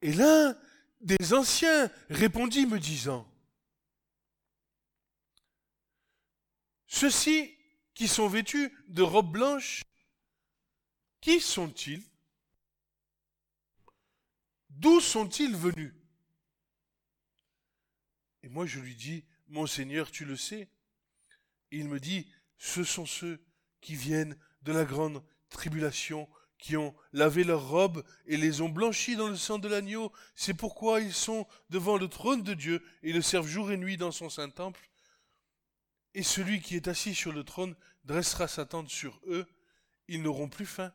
Et 0.00 0.12
l'un 0.12 0.54
des 1.04 1.34
anciens 1.34 1.90
répondit 2.08 2.66
me 2.66 2.80
disant, 2.80 3.30
Ceux-ci 6.86 7.54
qui 7.92 8.08
sont 8.08 8.28
vêtus 8.28 8.72
de 8.88 9.02
robes 9.02 9.30
blanches, 9.32 9.82
qui 11.20 11.40
sont-ils? 11.40 12.02
D'où 14.70 15.00
sont-ils 15.00 15.54
venus? 15.54 15.92
Et 18.42 18.48
moi 18.48 18.66
je 18.66 18.80
lui 18.80 18.94
dis, 18.94 19.24
Mon 19.48 19.66
Seigneur, 19.66 20.10
tu 20.10 20.24
le 20.24 20.36
sais. 20.36 20.70
Il 21.70 21.88
me 21.88 22.00
dit, 22.00 22.32
Ce 22.58 22.82
sont 22.82 23.06
ceux 23.06 23.44
qui 23.80 23.94
viennent 23.94 24.38
de 24.62 24.72
la 24.72 24.84
grande 24.84 25.22
tribulation, 25.50 26.28
qui 26.64 26.78
ont 26.78 26.94
lavé 27.12 27.44
leurs 27.44 27.68
robes 27.68 28.02
et 28.24 28.38
les 28.38 28.62
ont 28.62 28.70
blanchis 28.70 29.16
dans 29.16 29.28
le 29.28 29.36
sang 29.36 29.58
de 29.58 29.68
l'agneau. 29.68 30.10
C'est 30.34 30.54
pourquoi 30.54 31.02
ils 31.02 31.12
sont 31.12 31.46
devant 31.68 31.98
le 31.98 32.08
trône 32.08 32.42
de 32.42 32.54
Dieu 32.54 32.82
et 33.02 33.12
le 33.12 33.20
servent 33.20 33.46
jour 33.46 33.70
et 33.70 33.76
nuit 33.76 33.98
dans 33.98 34.12
son 34.12 34.30
saint 34.30 34.48
temple. 34.48 34.88
Et 36.14 36.22
celui 36.22 36.62
qui 36.62 36.74
est 36.74 36.88
assis 36.88 37.14
sur 37.14 37.32
le 37.32 37.44
trône 37.44 37.76
dressera 38.04 38.48
sa 38.48 38.64
tente 38.64 38.88
sur 38.88 39.20
eux. 39.26 39.46
Ils 40.08 40.22
n'auront 40.22 40.48
plus 40.48 40.64
faim, 40.64 40.90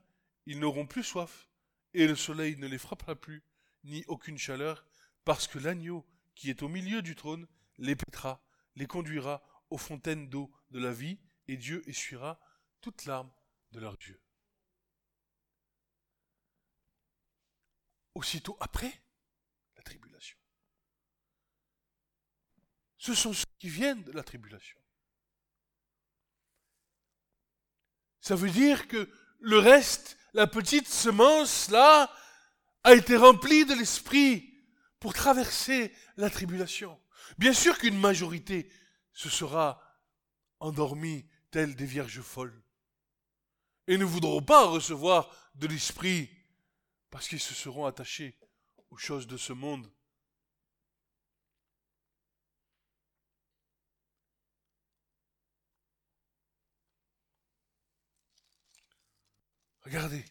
ils 0.47 0.59
n'auront 0.59 0.87
plus 0.87 1.03
soif, 1.03 1.47
et 1.93 2.07
le 2.07 2.15
soleil 2.15 2.57
ne 2.57 2.65
les 2.65 2.79
frappera 2.79 3.13
plus, 3.13 3.43
ni 3.83 4.03
aucune 4.07 4.39
chaleur, 4.39 4.87
parce 5.23 5.45
que 5.45 5.59
l'agneau 5.59 6.03
qui 6.33 6.49
est 6.49 6.63
au 6.63 6.67
milieu 6.67 7.03
du 7.03 7.15
trône 7.15 7.45
les 7.77 7.95
pétera, 7.95 8.41
les 8.75 8.87
conduira 8.87 9.43
aux 9.69 9.77
fontaines 9.77 10.29
d'eau 10.29 10.49
de 10.71 10.79
la 10.79 10.91
vie, 10.91 11.19
et 11.47 11.57
Dieu 11.57 11.87
essuiera 11.87 12.39
toute 12.81 13.05
larme 13.05 13.29
de 13.71 13.79
leurs 13.79 13.97
yeux. 14.07 14.19
Aussitôt 18.19 18.57
après 18.59 19.01
la 19.77 19.81
tribulation. 19.81 20.37
Ce 22.97 23.13
sont 23.13 23.31
ceux 23.31 23.45
qui 23.59 23.69
viennent 23.69 24.03
de 24.03 24.11
la 24.11 24.23
tribulation. 24.23 24.77
Ça 28.19 28.35
veut 28.35 28.49
dire 28.49 28.89
que 28.89 29.09
le 29.39 29.57
reste, 29.57 30.17
la 30.33 30.47
petite 30.47 30.89
semence 30.89 31.69
là, 31.69 32.13
a 32.83 32.93
été 32.93 33.15
remplie 33.15 33.63
de 33.63 33.73
l'esprit 33.73 34.53
pour 34.99 35.13
traverser 35.13 35.95
la 36.17 36.29
tribulation. 36.29 37.01
Bien 37.37 37.53
sûr 37.53 37.77
qu'une 37.77 37.97
majorité 37.97 38.69
se 39.13 39.29
sera 39.29 39.81
endormie 40.59 41.25
telle 41.51 41.73
des 41.73 41.85
vierges 41.85 42.19
folles 42.19 42.61
et 43.87 43.97
ne 43.97 44.03
voudront 44.03 44.41
pas 44.41 44.67
recevoir 44.67 45.33
de 45.55 45.67
l'esprit 45.67 46.29
parce 47.09 47.27
qu'ils 47.27 47.39
se 47.39 47.53
seront 47.53 47.85
attachés 47.85 48.37
aux 48.91 48.97
choses 48.97 49.27
de 49.27 49.37
ce 49.37 49.53
monde. 49.53 49.91
Regardez. 59.81 60.23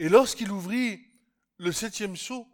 Et 0.00 0.08
lorsqu'il 0.08 0.50
ouvrit 0.50 1.06
le 1.58 1.70
septième 1.70 2.16
sceau, 2.16 2.50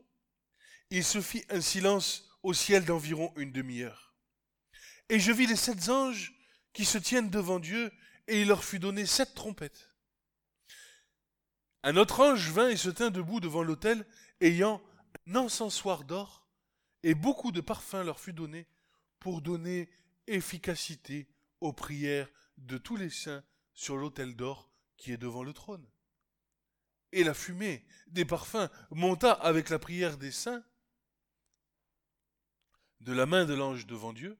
il 0.91 1.05
se 1.05 1.21
fit 1.21 1.45
un 1.49 1.61
silence 1.61 2.29
au 2.43 2.53
ciel 2.53 2.85
d'environ 2.85 3.33
une 3.37 3.53
demi-heure. 3.53 4.15
Et 5.09 5.19
je 5.19 5.33
vis 5.33 5.47
les 5.47 5.57
sept 5.57 5.89
anges 5.89 6.36
qui 6.77 6.85
se 6.85 6.99
tiennent 6.99 7.31
devant 7.31 7.59
Dieu, 7.59 7.91
et 8.29 8.43
il 8.43 8.49
leur 8.49 8.63
fut 8.63 8.79
donné 8.79 9.07
sept 9.07 9.35
trompettes. 9.35 9.95
Un 11.83 11.97
autre 11.97 12.21
ange 12.21 12.51
vint 12.51 12.69
et 12.69 12.77
se 12.77 12.91
tint 12.91 13.11
debout 13.11 13.41
devant 13.41 13.63
l'autel, 13.63 14.05
ayant 14.43 14.83
un 15.27 15.37
encensoir 15.37 16.05
d'or, 16.05 16.47
et 17.03 17.15
beaucoup 17.15 17.51
de 17.51 17.63
parfums 17.63 18.05
leur 18.05 18.21
fut 18.21 18.35
donné 18.35 18.67
pour 19.21 19.41
donner 19.41 19.89
efficacité 20.27 21.27
aux 21.63 21.73
prières 21.73 22.29
de 22.59 22.77
tous 22.77 22.97
les 22.97 23.09
saints 23.09 23.43
sur 23.73 23.97
l'autel 23.97 24.37
d'or 24.37 24.71
qui 24.99 25.13
est 25.13 25.17
devant 25.17 25.45
le 25.45 25.55
trône. 25.55 25.89
Et 27.13 27.25
la 27.25 27.33
fumée 27.33 27.87
des 28.09 28.27
parfums 28.27 28.69
monta 28.91 29.33
avec 29.33 29.71
la 29.71 29.79
prière 29.79 30.19
des 30.19 30.31
saints 30.31 30.63
de 33.01 33.15
la 33.15 33.25
main 33.25 33.47
de 33.47 33.55
l'ange 33.55 33.87
devant 33.87 34.13
Dieu, 34.13 34.37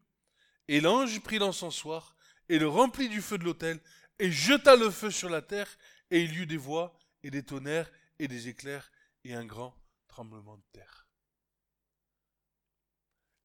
et 0.69 0.83
l'ange 0.83 1.19
prit 1.21 1.39
l'encensoir 1.39 2.16
et 2.49 2.59
le 2.59 2.69
remplit 2.69 3.09
du 3.09 3.21
feu 3.21 3.39
de 3.39 3.45
l'autel, 3.45 3.81
et 4.19 4.31
jeta 4.31 4.77
le 4.77 4.91
feu 4.91 5.11
sur 5.11 5.29
la 5.29 5.43
terre, 5.43 5.79
et 6.11 6.23
il 6.23 6.33
y 6.33 6.37
eut 6.37 6.47
des 6.47 6.57
voix, 6.57 6.99
et 7.23 7.31
des 7.31 7.43
tonnerres, 7.43 7.91
et 8.19 8.29
des 8.29 8.49
éclairs, 8.49 8.91
et 9.25 9.35
un 9.35 9.45
grand 9.45 9.77
tremblement 10.09 10.57
de 10.57 10.65
terre. 10.73 11.07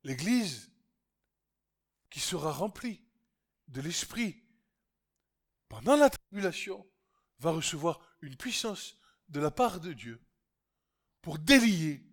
L'Église 0.03 0.71
qui 2.09 2.19
sera 2.19 2.51
rempli 2.51 3.03
de 3.67 3.81
l'Esprit 3.81 4.43
pendant 5.69 5.95
la 5.95 6.09
tribulation 6.09 6.85
va 7.39 7.51
recevoir 7.51 8.01
une 8.21 8.35
puissance 8.35 8.97
de 9.29 9.39
la 9.39 9.51
part 9.51 9.79
de 9.79 9.93
Dieu 9.93 10.21
pour 11.21 11.39
délier, 11.39 12.03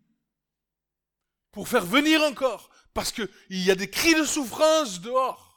pour 1.50 1.66
faire 1.66 1.84
venir 1.84 2.22
encore, 2.22 2.70
parce 2.94 3.10
qu'il 3.10 3.28
y 3.50 3.70
a 3.70 3.74
des 3.74 3.90
cris 3.90 4.14
de 4.14 4.24
souffrance 4.24 5.00
dehors. 5.00 5.47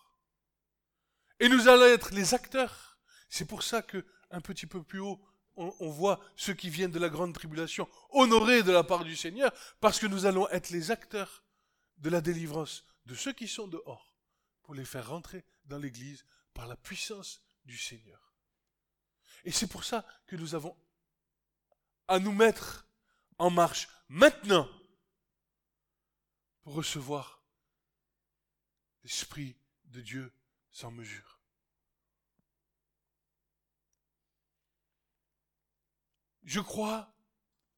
Et 1.41 1.49
nous 1.49 1.67
allons 1.67 1.85
être 1.85 2.13
les 2.13 2.35
acteurs. 2.35 2.99
C'est 3.27 3.45
pour 3.45 3.63
ça 3.63 3.81
que, 3.81 4.05
un 4.29 4.41
petit 4.41 4.67
peu 4.67 4.83
plus 4.83 4.99
haut, 4.99 5.19
on, 5.55 5.73
on, 5.79 5.89
voit 5.89 6.19
ceux 6.35 6.53
qui 6.53 6.69
viennent 6.69 6.91
de 6.91 6.99
la 6.99 7.09
grande 7.09 7.33
tribulation 7.33 7.89
honorés 8.11 8.61
de 8.61 8.71
la 8.71 8.83
part 8.83 9.03
du 9.03 9.15
Seigneur, 9.15 9.51
parce 9.79 9.99
que 9.99 10.05
nous 10.05 10.27
allons 10.27 10.47
être 10.49 10.69
les 10.69 10.91
acteurs 10.91 11.43
de 11.97 12.11
la 12.11 12.21
délivrance 12.21 12.85
de 13.07 13.15
ceux 13.15 13.33
qui 13.33 13.47
sont 13.47 13.67
dehors 13.67 14.15
pour 14.61 14.75
les 14.75 14.85
faire 14.85 15.09
rentrer 15.09 15.43
dans 15.65 15.79
l'Église 15.79 16.25
par 16.53 16.67
la 16.67 16.77
puissance 16.77 17.41
du 17.65 17.75
Seigneur. 17.75 18.35
Et 19.43 19.51
c'est 19.51 19.67
pour 19.67 19.83
ça 19.83 20.05
que 20.27 20.35
nous 20.35 20.53
avons 20.53 20.77
à 22.07 22.19
nous 22.19 22.31
mettre 22.31 22.87
en 23.39 23.49
marche 23.49 23.89
maintenant 24.09 24.69
pour 26.61 26.75
recevoir 26.75 27.43
l'Esprit 29.03 29.57
de 29.85 30.01
Dieu 30.01 30.31
sans 30.71 30.91
mesure. 30.91 31.39
Je 36.43 36.59
crois 36.59 37.13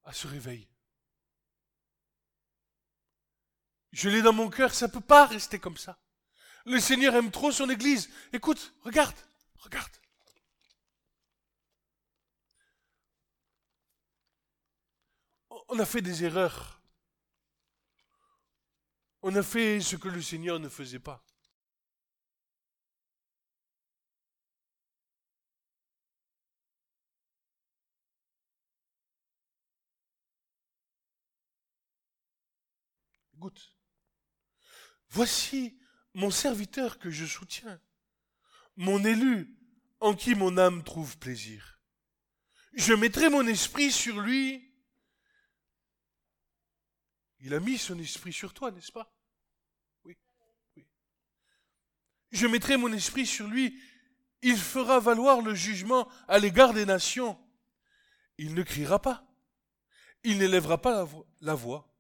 à 0.03 0.13
ce 0.13 0.27
réveil. 0.27 0.67
Je 3.91 4.09
l'ai 4.09 4.21
dans 4.21 4.33
mon 4.33 4.49
cœur, 4.49 4.73
ça 4.73 4.87
ne 4.87 4.91
peut 4.91 5.01
pas 5.01 5.25
rester 5.25 5.59
comme 5.59 5.77
ça. 5.77 5.99
Le 6.65 6.79
Seigneur 6.79 7.13
aime 7.15 7.29
trop 7.29 7.51
son 7.51 7.69
Église. 7.69 8.09
Écoute, 8.31 8.73
regarde, 8.81 9.15
regarde. 9.57 9.91
On 15.69 15.79
a 15.79 15.85
fait 15.85 16.01
des 16.01 16.23
erreurs. 16.23 16.81
On 19.21 19.35
a 19.35 19.43
fait 19.43 19.79
ce 19.79 19.95
que 19.95 20.07
le 20.07 20.21
Seigneur 20.21 20.59
ne 20.59 20.69
faisait 20.69 20.99
pas. 20.99 21.23
Voici 35.09 35.79
mon 36.13 36.31
serviteur 36.31 36.99
que 36.99 37.09
je 37.09 37.25
soutiens, 37.25 37.81
mon 38.75 39.03
élu 39.03 39.55
en 39.99 40.13
qui 40.15 40.35
mon 40.35 40.57
âme 40.57 40.83
trouve 40.83 41.17
plaisir. 41.17 41.79
Je 42.73 42.93
mettrai 42.93 43.29
mon 43.29 43.45
esprit 43.47 43.91
sur 43.91 44.19
lui. 44.19 44.73
Il 47.39 47.53
a 47.53 47.59
mis 47.59 47.77
son 47.77 47.99
esprit 47.99 48.33
sur 48.33 48.53
toi, 48.53 48.71
n'est-ce 48.71 48.91
pas? 48.91 49.13
Oui, 50.03 50.17
oui. 50.75 50.87
Je 52.31 52.47
mettrai 52.47 52.77
mon 52.77 52.91
esprit 52.91 53.25
sur 53.25 53.47
lui. 53.47 53.79
Il 54.41 54.57
fera 54.57 54.99
valoir 54.99 55.41
le 55.41 55.53
jugement 55.53 56.09
à 56.27 56.39
l'égard 56.39 56.73
des 56.73 56.85
nations. 56.85 57.39
Il 58.37 58.55
ne 58.55 58.63
criera 58.63 58.99
pas. 59.01 59.25
Il 60.23 60.39
n'élèvera 60.39 60.81
pas 60.81 61.07
la 61.41 61.53
voix. 61.53 61.92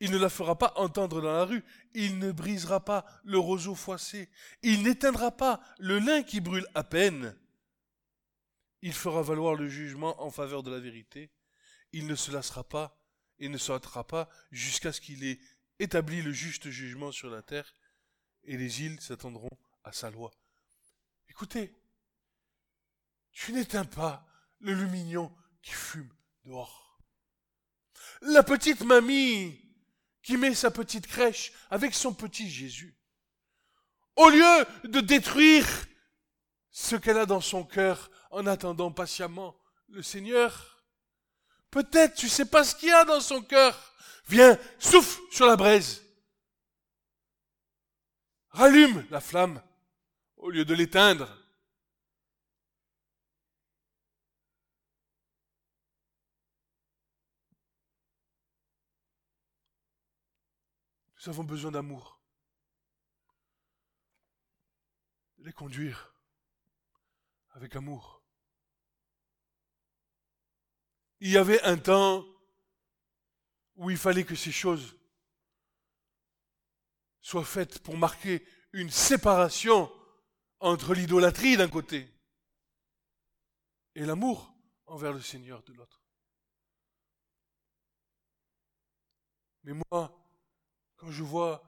Il 0.00 0.10
ne 0.10 0.18
la 0.18 0.30
fera 0.30 0.56
pas 0.56 0.72
entendre 0.76 1.20
dans 1.20 1.32
la 1.32 1.44
rue. 1.44 1.62
Il 1.94 2.18
ne 2.18 2.32
brisera 2.32 2.84
pas 2.84 3.04
le 3.24 3.38
roseau 3.38 3.74
froissé. 3.74 4.30
Il 4.62 4.82
n'éteindra 4.82 5.30
pas 5.30 5.60
le 5.78 5.98
lin 5.98 6.22
qui 6.22 6.40
brûle 6.40 6.66
à 6.74 6.84
peine. 6.84 7.36
Il 8.82 8.94
fera 8.94 9.22
valoir 9.22 9.54
le 9.54 9.68
jugement 9.68 10.20
en 10.22 10.30
faveur 10.30 10.62
de 10.62 10.70
la 10.70 10.80
vérité. 10.80 11.30
Il 11.92 12.06
ne 12.06 12.14
se 12.14 12.30
lassera 12.30 12.64
pas 12.64 12.96
et 13.38 13.48
ne 13.48 13.58
s'arrêtera 13.58 14.06
pas 14.06 14.28
jusqu'à 14.50 14.92
ce 14.92 15.00
qu'il 15.00 15.24
ait 15.24 15.40
établi 15.80 16.22
le 16.22 16.32
juste 16.32 16.68
jugement 16.68 17.10
sur 17.10 17.30
la 17.30 17.42
terre, 17.42 17.74
et 18.44 18.56
les 18.56 18.82
îles 18.82 19.00
s'attendront 19.00 19.50
à 19.82 19.92
sa 19.92 20.10
loi. 20.10 20.30
Écoutez, 21.28 21.74
tu 23.32 23.52
n'éteins 23.52 23.86
pas 23.86 24.26
le 24.58 24.74
lumignon 24.74 25.34
qui 25.62 25.72
fume 25.72 26.12
dehors. 26.44 27.00
La 28.20 28.42
petite 28.42 28.82
mamie 28.82 29.58
qui 30.22 30.36
met 30.36 30.54
sa 30.54 30.70
petite 30.70 31.06
crèche 31.06 31.52
avec 31.70 31.94
son 31.94 32.12
petit 32.12 32.50
Jésus. 32.50 32.96
Au 34.16 34.28
lieu 34.28 34.66
de 34.84 35.00
détruire 35.00 35.66
ce 36.70 36.96
qu'elle 36.96 37.18
a 37.18 37.26
dans 37.26 37.40
son 37.40 37.64
cœur 37.64 38.10
en 38.30 38.46
attendant 38.46 38.92
patiemment 38.92 39.56
le 39.88 40.02
Seigneur, 40.02 40.84
peut-être 41.70 42.14
tu 42.14 42.28
sais 42.28 42.44
pas 42.44 42.64
ce 42.64 42.74
qu'il 42.74 42.90
y 42.90 42.92
a 42.92 43.04
dans 43.04 43.20
son 43.20 43.42
cœur. 43.42 43.94
Viens, 44.28 44.58
souffle 44.78 45.20
sur 45.30 45.46
la 45.46 45.56
braise. 45.56 46.02
Rallume 48.50 49.06
la 49.10 49.20
flamme 49.20 49.62
au 50.36 50.50
lieu 50.50 50.64
de 50.64 50.74
l'éteindre. 50.74 51.39
Nous 61.20 61.28
avons 61.28 61.44
besoin 61.44 61.70
d'amour. 61.70 62.18
De 65.36 65.44
les 65.44 65.52
conduire 65.52 66.14
avec 67.50 67.76
amour. 67.76 68.22
Il 71.20 71.30
y 71.30 71.36
avait 71.36 71.60
un 71.62 71.76
temps 71.76 72.24
où 73.76 73.90
il 73.90 73.98
fallait 73.98 74.24
que 74.24 74.34
ces 74.34 74.52
choses 74.52 74.96
soient 77.20 77.44
faites 77.44 77.80
pour 77.82 77.98
marquer 77.98 78.46
une 78.72 78.90
séparation 78.90 79.92
entre 80.60 80.94
l'idolâtrie 80.94 81.58
d'un 81.58 81.68
côté 81.68 82.10
et 83.94 84.06
l'amour 84.06 84.54
envers 84.86 85.12
le 85.12 85.20
Seigneur 85.20 85.62
de 85.64 85.74
l'autre. 85.74 86.02
Mais 89.64 89.74
moi, 89.90 90.19
quand 91.00 91.10
je 91.10 91.22
vois 91.22 91.62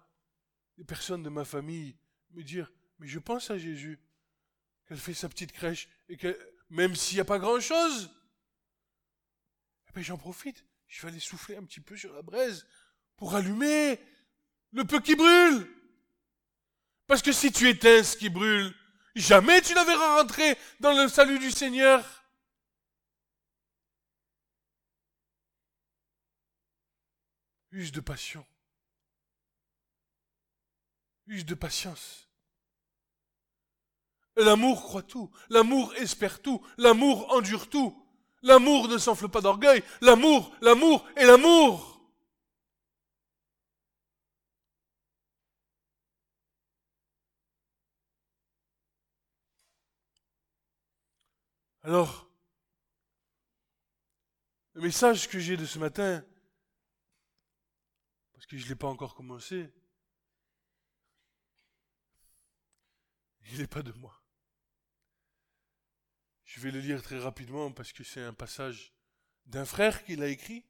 des 0.76 0.84
personnes 0.84 1.22
de 1.22 1.30
ma 1.30 1.46
famille 1.46 1.96
me 2.32 2.42
dire, 2.42 2.70
mais 2.98 3.06
je 3.06 3.18
pense 3.18 3.50
à 3.50 3.56
Jésus, 3.56 3.98
qu'elle 4.86 4.98
fait 4.98 5.14
sa 5.14 5.28
petite 5.28 5.52
crèche, 5.52 5.88
et 6.10 6.18
que 6.18 6.38
même 6.68 6.94
s'il 6.94 7.16
n'y 7.16 7.22
a 7.22 7.24
pas 7.24 7.38
grand-chose, 7.38 8.10
eh 9.88 9.92
ben, 9.94 10.04
j'en 10.04 10.18
profite. 10.18 10.66
Je 10.86 11.00
vais 11.00 11.08
aller 11.08 11.20
souffler 11.20 11.56
un 11.56 11.64
petit 11.64 11.80
peu 11.80 11.96
sur 11.96 12.12
la 12.12 12.20
braise 12.20 12.66
pour 13.16 13.34
allumer 13.34 13.98
le 14.72 14.84
peu 14.84 15.00
qui 15.00 15.14
brûle. 15.14 15.66
Parce 17.06 17.22
que 17.22 17.32
si 17.32 17.50
tu 17.52 17.70
éteins 17.70 18.02
ce 18.02 18.18
qui 18.18 18.28
brûle, 18.28 18.74
jamais 19.14 19.62
tu 19.62 19.72
ne 19.72 19.84
verras 19.84 20.20
rentrer 20.20 20.58
dans 20.80 20.92
le 20.92 21.08
salut 21.08 21.38
du 21.38 21.50
Seigneur. 21.50 22.22
Use 27.70 27.92
de 27.92 28.00
passion 28.00 28.46
use 31.26 31.44
de 31.44 31.54
patience. 31.54 32.28
L'amour 34.36 34.82
croit 34.82 35.02
tout, 35.02 35.30
l'amour 35.50 35.94
espère 35.96 36.40
tout, 36.40 36.64
l'amour 36.78 37.30
endure 37.32 37.68
tout, 37.68 37.94
l'amour 38.42 38.88
ne 38.88 38.98
s'enfle 38.98 39.28
pas 39.28 39.40
d'orgueil, 39.40 39.82
l'amour, 40.00 40.54
l'amour 40.62 41.06
et 41.16 41.24
l'amour. 41.24 41.92
Alors, 51.84 52.30
le 54.74 54.82
message 54.82 55.28
que 55.28 55.40
j'ai 55.40 55.56
de 55.56 55.66
ce 55.66 55.80
matin, 55.80 56.24
parce 58.32 58.46
que 58.46 58.56
je 58.56 58.64
ne 58.64 58.68
l'ai 58.68 58.76
pas 58.76 58.86
encore 58.86 59.16
commencé, 59.16 59.72
il 63.52 63.58
n'est 63.58 63.66
pas 63.66 63.82
de 63.82 63.92
moi. 63.92 64.18
Je 66.44 66.60
vais 66.60 66.70
le 66.70 66.80
lire 66.80 67.02
très 67.02 67.18
rapidement 67.18 67.70
parce 67.70 67.92
que 67.92 68.02
c'est 68.02 68.22
un 68.22 68.32
passage 68.32 68.94
d'un 69.46 69.66
frère 69.66 70.04
qui 70.04 70.16
l'a 70.16 70.28
écrit. 70.28 70.64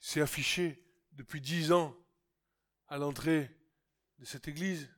C'est 0.00 0.20
affiché 0.20 0.84
depuis 1.12 1.40
dix 1.40 1.70
ans 1.70 1.96
à 2.88 2.98
l'entrée 2.98 3.48
de 4.18 4.24
cette 4.24 4.48
église. 4.48 4.88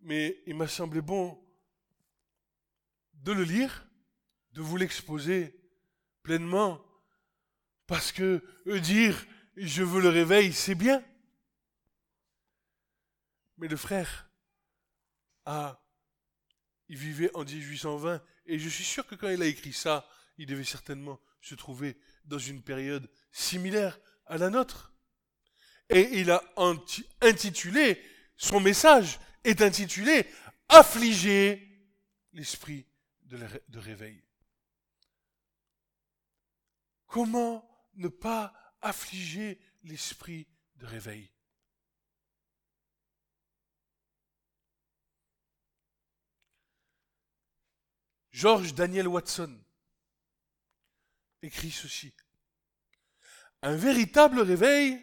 Mais 0.00 0.42
il 0.46 0.54
m'a 0.54 0.68
semblé 0.68 1.02
bon 1.02 1.38
de 3.12 3.32
le 3.32 3.44
lire, 3.44 3.86
de 4.52 4.62
vous 4.62 4.76
l'exposer 4.76 5.60
pleinement, 6.22 6.84
parce 7.86 8.10
que 8.10 8.42
dire 8.78 9.26
je 9.56 9.82
veux 9.82 10.00
le 10.00 10.08
réveil, 10.08 10.52
c'est 10.52 10.74
bien. 10.74 11.04
Mais 13.62 13.68
le 13.68 13.76
frère 13.76 14.28
a, 15.44 15.80
il 16.88 16.96
vivait 16.96 17.30
en 17.36 17.44
1820, 17.44 18.20
et 18.46 18.58
je 18.58 18.68
suis 18.68 18.82
sûr 18.82 19.06
que 19.06 19.14
quand 19.14 19.28
il 19.28 19.40
a 19.40 19.46
écrit 19.46 19.72
ça, 19.72 20.04
il 20.36 20.46
devait 20.46 20.64
certainement 20.64 21.20
se 21.40 21.54
trouver 21.54 21.96
dans 22.24 22.40
une 22.40 22.60
période 22.60 23.08
similaire 23.30 24.00
à 24.26 24.36
la 24.36 24.50
nôtre. 24.50 24.92
Et 25.90 26.18
il 26.18 26.32
a 26.32 26.42
intitulé, 27.20 28.02
son 28.36 28.58
message 28.58 29.20
est 29.44 29.62
intitulé 29.62 30.26
Affliger 30.68 31.88
l'esprit 32.32 32.88
de 33.26 33.78
réveil. 33.78 34.24
Comment 37.06 37.64
ne 37.94 38.08
pas 38.08 38.74
affliger 38.80 39.60
l'esprit 39.84 40.48
de 40.74 40.86
réveil? 40.86 41.31
George 48.32 48.74
Daniel 48.74 49.08
Watson 49.08 49.54
écrit 51.42 51.70
ceci. 51.70 52.14
Un 53.62 53.76
véritable 53.76 54.40
réveil 54.40 55.00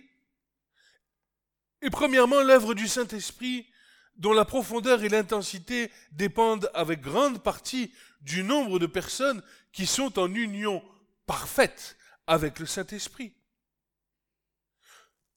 est 1.82 1.89
premièrement 1.89 2.42
l'œuvre 2.42 2.74
du 2.74 2.88
Saint-Esprit 2.88 3.70
dont 4.15 4.34
la 4.34 4.46
profondeur 4.46 5.04
et 5.04 5.10
l'intensité 5.10 5.92
dépendent 6.12 6.70
avec 6.74 7.02
grande 7.02 7.42
partie 7.42 7.94
du 8.22 8.44
nombre 8.44 8.80
de 8.80 8.88
personnes 8.88 9.42
qui 9.72 9.86
sont 9.86 10.20
en 10.20 10.34
union 10.34 10.84
parfaite 11.26 11.98
avec 12.28 12.60
le 12.60 12.65
Saint-Esprit. 12.65 13.34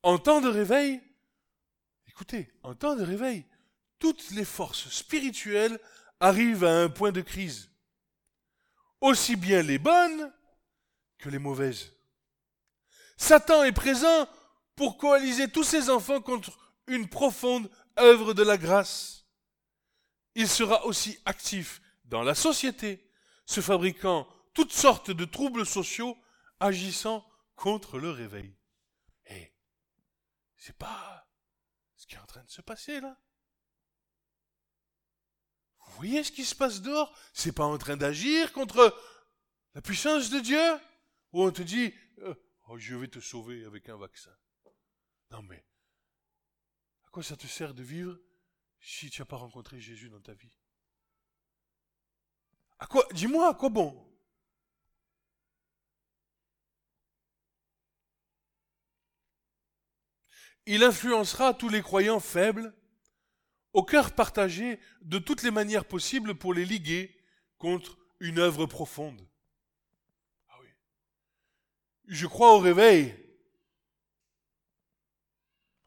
En 0.03 0.19
temps 0.19 0.41
de 0.41 0.49
réveil, 0.49 1.01
écoutez, 2.09 2.51
en 2.63 2.75
temps 2.75 2.97
de 2.97 3.05
réveil, 3.05 3.45
toutes 3.99 4.31
les 4.33 4.45
forces 4.45 4.89
spirituelles 4.89 5.79
arrivent 6.19 6.65
à 6.65 6.83
un 6.83 6.89
point 6.89 7.13
de 7.13 7.21
crise 7.21 7.72
aussi 9.03 9.37
bien 9.37 9.63
les 9.63 9.79
bonnes 9.79 10.33
que 11.19 11.29
les 11.29 11.39
mauvaises. 11.39 11.93
Satan 13.19 13.65
est 13.65 13.73
présent 13.73 14.29
pour 14.75 14.97
coaliser 14.97 15.49
tous 15.49 15.65
ses 15.65 15.91
enfants 15.91 16.21
contre 16.21 16.59
une 16.87 17.09
profonde 17.09 17.71
œuvre 17.99 18.33
de 18.33 18.43
la 18.43 18.57
grâce. 18.57 19.27
Il 20.35 20.49
sera 20.49 20.87
aussi 20.87 21.19
actif 21.25 21.83
dans 22.05 22.23
la 22.23 22.35
société, 22.35 23.11
se 23.45 23.61
fabriquant 23.61 24.27
toutes 24.55 24.73
sortes 24.73 25.11
de 25.11 25.25
troubles 25.25 25.67
sociaux, 25.67 26.17
agissant 26.61 27.27
contre 27.57 27.99
le 27.99 28.11
réveil. 28.11 28.57
Et 29.27 29.35
eh, 29.35 29.57
c'est 30.57 30.77
pas 30.77 31.29
ce 31.97 32.07
qui 32.07 32.15
est 32.15 32.19
en 32.19 32.27
train 32.27 32.45
de 32.45 32.51
se 32.51 32.63
passer 32.63 33.01
là. 33.01 33.17
Vous 35.93 36.09
voyez 36.09 36.25
ce 36.25 36.33
qui 36.33 36.45
se 36.45 36.55
passe 36.55 36.81
dehors? 36.81 37.15
C'est 37.35 37.53
pas 37.53 37.67
en 37.67 37.77
train 37.77 37.97
d'agir 37.97 38.53
contre 38.53 38.99
la 39.75 39.83
puissance 39.83 40.31
de 40.31 40.41
Dieu? 40.41 40.81
Ou 41.33 41.45
on 41.45 41.53
te 41.53 41.63
dit, 41.63 41.95
euh, 42.19 42.35
oh, 42.69 42.79
je 42.79 42.97
vais 42.97 43.09
te 43.09 43.21
sauver 43.21 43.65
avec 43.65 43.89
un 43.89 43.97
vaccin. 43.97 44.35
Non 45.31 45.43
mais, 45.43 45.65
à 47.07 47.11
quoi 47.11 47.23
ça 47.23 47.37
te 47.37 47.47
sert 47.47 47.75
de 47.75 47.83
vivre 47.83 48.19
si 48.81 49.11
tu 49.11 49.21
n'as 49.21 49.27
pas 49.27 49.37
rencontré 49.37 49.81
Jésus 49.81 50.09
dans 50.09 50.21
ta 50.21 50.33
vie? 50.33 50.59
À 52.79 52.87
quoi 52.87 53.07
Dis-moi, 53.13 53.51
à 53.51 53.55
quoi 53.55 53.69
bon? 53.69 54.09
Il 60.65 60.85
influencera 60.85 61.55
tous 61.55 61.69
les 61.69 61.83
croyants 61.83 62.21
faibles 62.21 62.75
au 63.73 63.83
cœur 63.83 64.15
partagé 64.15 64.79
de 65.03 65.19
toutes 65.19 65.43
les 65.43 65.51
manières 65.51 65.85
possibles 65.85 66.35
pour 66.35 66.55
les 66.55 66.65
liguer 66.65 67.17
contre 67.59 67.99
une 68.21 68.39
œuvre 68.39 68.67
profonde. 68.67 69.27
Ah 70.49 70.57
oui. 70.61 70.69
Je 72.07 72.27
crois 72.27 72.55
au 72.55 72.59
réveil. 72.59 73.15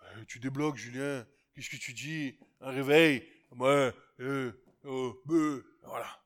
Euh, 0.03 0.25
tu 0.27 0.39
débloques, 0.39 0.77
Julien. 0.77 1.25
Qu'est-ce 1.53 1.69
que 1.69 1.77
tu 1.77 1.93
dis? 1.93 2.37
Un 2.59 2.71
réveil? 2.71 3.27
Euh, 3.61 4.51
oh, 4.83 5.23
voilà. 5.83 6.25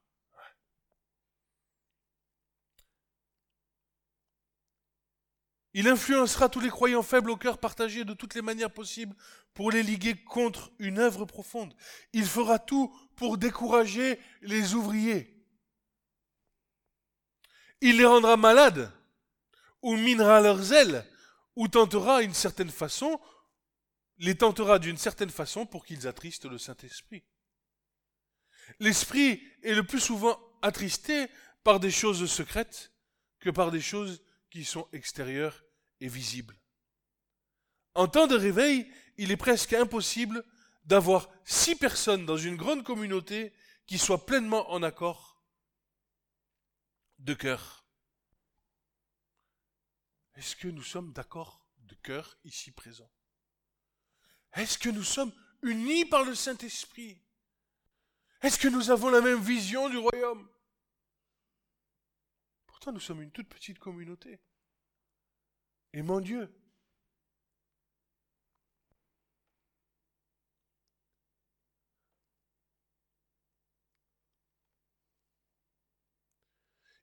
Il 5.73 5.87
influencera 5.87 6.49
tous 6.49 6.59
les 6.59 6.69
croyants 6.69 7.03
faibles 7.03 7.29
au 7.29 7.37
cœur 7.37 7.59
partagé 7.59 8.03
de 8.03 8.13
toutes 8.13 8.33
les 8.33 8.41
manières 8.41 8.73
possibles 8.73 9.15
pour 9.59 9.71
les 9.71 9.83
liguer 9.83 10.15
contre 10.15 10.71
une 10.79 10.99
œuvre 10.99 11.25
profonde. 11.25 11.75
Il 12.13 12.25
fera 12.25 12.59
tout 12.59 12.97
pour 13.17 13.37
décourager 13.37 14.17
les 14.41 14.73
ouvriers. 14.73 15.35
Il 17.81 17.97
les 17.97 18.05
rendra 18.05 18.37
malades, 18.37 18.89
ou 19.81 19.97
minera 19.97 20.39
leurs 20.39 20.71
ailes, 20.71 21.05
ou 21.57 21.67
tentera 21.67 22.23
une 22.23 22.33
certaine 22.33 22.69
façon, 22.69 23.19
les 24.17 24.37
tentera 24.37 24.79
d'une 24.79 24.95
certaine 24.95 25.29
façon 25.29 25.65
pour 25.65 25.85
qu'ils 25.85 26.07
attristent 26.07 26.45
le 26.45 26.57
Saint-Esprit. 26.57 27.25
L'Esprit 28.79 29.43
est 29.63 29.75
le 29.75 29.83
plus 29.83 29.99
souvent 29.99 30.39
attristé 30.61 31.27
par 31.65 31.81
des 31.81 31.91
choses 31.91 32.31
secrètes 32.31 32.93
que 33.41 33.49
par 33.49 33.71
des 33.71 33.81
choses 33.81 34.23
qui 34.51 34.63
sont 34.63 34.87
extérieures 34.93 35.65
et 35.99 36.07
visibles. 36.07 36.55
En 37.93 38.07
temps 38.07 38.27
de 38.27 38.37
réveil, 38.37 38.89
il 39.19 39.31
est 39.31 39.37
presque 39.37 39.73
impossible 39.73 40.45
d'avoir 40.85 41.29
six 41.43 41.75
personnes 41.75 42.25
dans 42.25 42.37
une 42.37 42.55
grande 42.55 42.85
communauté 42.85 43.53
qui 43.85 43.97
soient 43.97 44.25
pleinement 44.25 44.71
en 44.71 44.81
accord 44.81 45.43
de 47.17 47.33
cœur. 47.33 47.85
Est-ce 50.35 50.55
que 50.55 50.69
nous 50.69 50.83
sommes 50.83 51.11
d'accord 51.11 51.67
de 51.79 51.95
cœur 51.95 52.39
ici 52.45 52.71
présent? 52.71 53.11
Est-ce 54.53 54.77
que 54.77 54.87
nous 54.87 55.03
sommes 55.03 55.33
unis 55.63 56.05
par 56.05 56.23
le 56.23 56.33
Saint-Esprit? 56.33 57.21
Est-ce 58.41 58.57
que 58.57 58.69
nous 58.69 58.89
avons 58.89 59.09
la 59.09 59.19
même 59.19 59.41
vision 59.41 59.89
du 59.89 59.97
royaume? 59.97 60.49
Pourtant, 62.67 62.93
nous 62.93 63.01
sommes 63.01 63.21
une 63.21 63.31
toute 63.31 63.49
petite 63.49 63.79
communauté. 63.79 64.39
Et 65.91 66.03
mon 66.03 66.21
Dieu, 66.21 66.49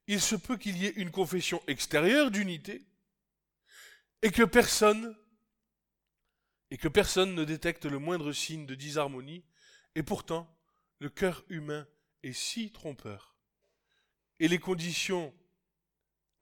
il 0.07 0.21
se 0.21 0.35
peut 0.35 0.57
qu'il 0.57 0.77
y 0.77 0.85
ait 0.85 0.93
une 0.95 1.11
confession 1.11 1.61
extérieure 1.67 2.31
d'unité 2.31 2.81
et 4.21 4.31
que 4.31 4.43
personne 4.43 5.15
et 6.69 6.77
que 6.77 6.87
personne 6.87 7.33
ne 7.33 7.45
détecte 7.45 7.85
le 7.85 7.99
moindre 7.99 8.33
signe 8.33 8.65
de 8.65 8.75
disharmonie 8.75 9.45
et 9.95 10.03
pourtant 10.03 10.53
le 10.99 11.09
cœur 11.09 11.45
humain 11.49 11.87
est 12.23 12.33
si 12.33 12.71
trompeur 12.71 13.37
et 14.39 14.47
les 14.47 14.59
conditions 14.59 15.33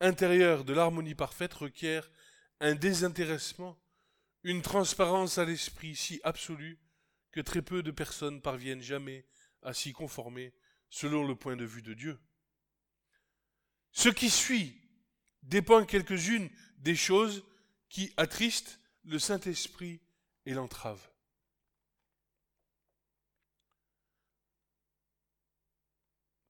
intérieures 0.00 0.64
de 0.64 0.74
l'harmonie 0.74 1.14
parfaite 1.14 1.54
requièrent 1.54 2.10
un 2.60 2.74
désintéressement, 2.74 3.78
une 4.42 4.62
transparence 4.62 5.38
à 5.38 5.44
l'esprit 5.44 5.96
si 5.96 6.20
absolue 6.24 6.78
que 7.32 7.40
très 7.40 7.62
peu 7.62 7.82
de 7.82 7.90
personnes 7.90 8.40
parviennent 8.40 8.82
jamais 8.82 9.26
à 9.62 9.74
s'y 9.74 9.92
conformer 9.92 10.54
selon 10.88 11.26
le 11.26 11.34
point 11.34 11.56
de 11.56 11.64
vue 11.64 11.82
de 11.82 11.94
Dieu. 11.94 12.18
Ce 13.96 14.10
qui 14.10 14.28
suit 14.28 14.78
dépend 15.42 15.86
quelques-unes 15.86 16.50
des 16.76 16.94
choses 16.94 17.42
qui 17.88 18.12
attristent 18.18 18.78
le 19.04 19.18
Saint-Esprit 19.18 20.02
et 20.44 20.52
l'entravent. 20.52 21.10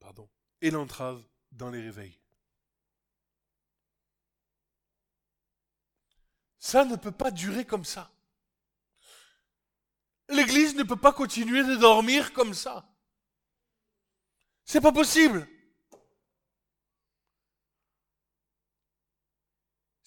Pardon. 0.01 0.29
Et 0.61 0.73
l'entrave 0.73 1.25
dans 1.53 1.71
les 1.71 1.81
réveils. 1.81 2.19
Ça 6.59 6.85
ne 6.85 6.97
peut 6.97 7.13
pas 7.13 7.31
durer 7.31 7.65
comme 7.65 7.85
ça. 7.85 8.11
L'Église 10.31 10.75
ne 10.75 10.83
peut 10.83 10.97
pas 10.97 11.13
continuer 11.13 11.63
de 11.63 11.77
dormir 11.77 12.33
comme 12.33 12.55
ça. 12.55 12.93
C'est 14.65 14.81
pas 14.81 14.91
possible. 14.91 15.49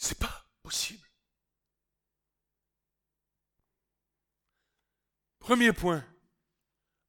C'est 0.10 0.18
pas 0.18 0.44
possible. 0.64 1.08
Premier 5.38 5.72
point, 5.72 6.04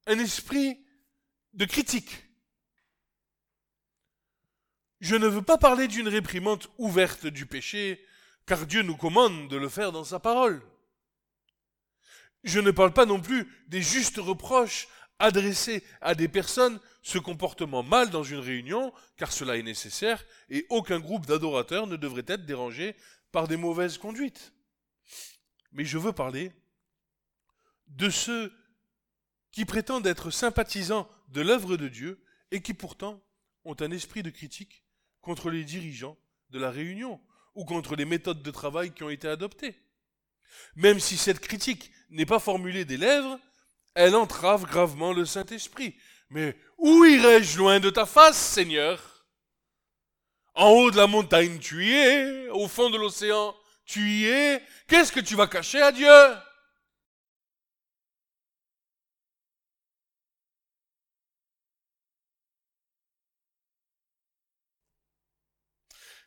un 0.07 0.19
esprit 0.19 0.85
de 1.55 1.65
critique. 1.65 2.27
Je 5.01 5.17
ne 5.17 5.27
veux 5.27 5.41
pas 5.41 5.57
parler 5.57 5.89
d'une 5.89 6.09
réprimande 6.09 6.67
ouverte 6.77 7.27
du 7.27 7.47
péché, 7.47 8.07
car 8.45 8.67
Dieu 8.67 8.83
nous 8.83 8.99
commande 8.99 9.49
de 9.49 9.57
le 9.57 9.71
faire 9.71 9.93
dans 9.93 10.05
sa 10.05 10.21
parole. 10.21 10.63
Je 12.45 12.61
ne 12.61 12.71
parle 12.71 12.93
pas 12.93 13.07
non 13.07 13.23
plus 13.23 13.51
des 13.69 13.81
justes 13.81 14.19
reproches 14.19 14.89
adressés 15.19 15.83
à 16.03 16.15
des 16.15 16.29
personnes 16.29 16.79
se 17.03 17.19
comportement 17.19 17.83
mal 17.83 18.11
dans 18.11 18.23
une 18.23 18.39
réunion, 18.39 18.93
car 19.17 19.33
cela 19.33 19.57
est 19.57 19.63
nécessaire, 19.63 20.25
et 20.49 20.67
aucun 20.69 21.01
groupe 21.01 21.27
d'adorateurs 21.27 21.87
ne 21.87 21.97
devrait 21.97 22.25
être 22.27 22.45
dérangé 22.45 22.95
par 23.33 23.49
des 23.49 23.57
mauvaises 23.57 23.99
conduites. 23.99 24.53
Mais 25.73 25.85
je 25.85 25.99
veux 25.99 26.13
parler 26.13 26.53
de 27.87 28.11
ceux 28.11 28.53
qui 29.53 29.65
prétendent 29.65 30.07
être 30.07 30.31
sympathisants 30.31 31.09
de 31.29 31.41
l'œuvre 31.41 31.77
de 31.77 31.89
Dieu 31.89 32.23
et 32.51 32.61
qui 32.61 32.75
pourtant 32.75 33.23
ont 33.65 33.77
un 33.81 33.91
esprit 33.91 34.23
de 34.23 34.31
critique 34.31 34.85
contre 35.21 35.51
les 35.51 35.65
dirigeants 35.65 36.19
de 36.51 36.59
la 36.59 36.71
réunion 36.71 37.21
ou 37.55 37.65
contre 37.65 37.97
les 37.97 38.05
méthodes 38.05 38.43
de 38.43 38.51
travail 38.51 38.93
qui 38.93 39.03
ont 39.03 39.11
été 39.11 39.29
adoptées. 39.29 39.77
Même 40.77 41.01
si 41.01 41.17
cette 41.17 41.41
critique 41.41 41.91
n'est 42.11 42.27
pas 42.27 42.39
formulée 42.39 42.85
des 42.85 42.97
lèvres, 42.97 43.39
elle 43.95 44.15
entrave 44.15 44.65
gravement 44.65 45.13
le 45.13 45.25
Saint-Esprit. 45.25 45.97
Mais 46.31 46.57
où 46.79 47.05
irai-je 47.05 47.59
loin 47.59 47.81
de 47.81 47.91
ta 47.91 48.07
face, 48.07 48.39
Seigneur? 48.39 49.27
En 50.55 50.69
haut 50.71 50.91
de 50.91 50.97
la 50.97 51.09
montagne, 51.09 51.59
tu 51.59 51.85
y 51.85 51.93
es. 51.93 52.49
Au 52.51 52.69
fond 52.69 52.89
de 52.89 52.97
l'océan, 52.97 53.55
tu 53.85 54.09
y 54.09 54.27
es. 54.27 54.65
Qu'est-ce 54.87 55.13
que 55.13 55.21
tu 55.21 55.35
vas 55.35 55.49
cacher 55.49 55.83
à 55.83 55.91
Dieu? 55.91 56.09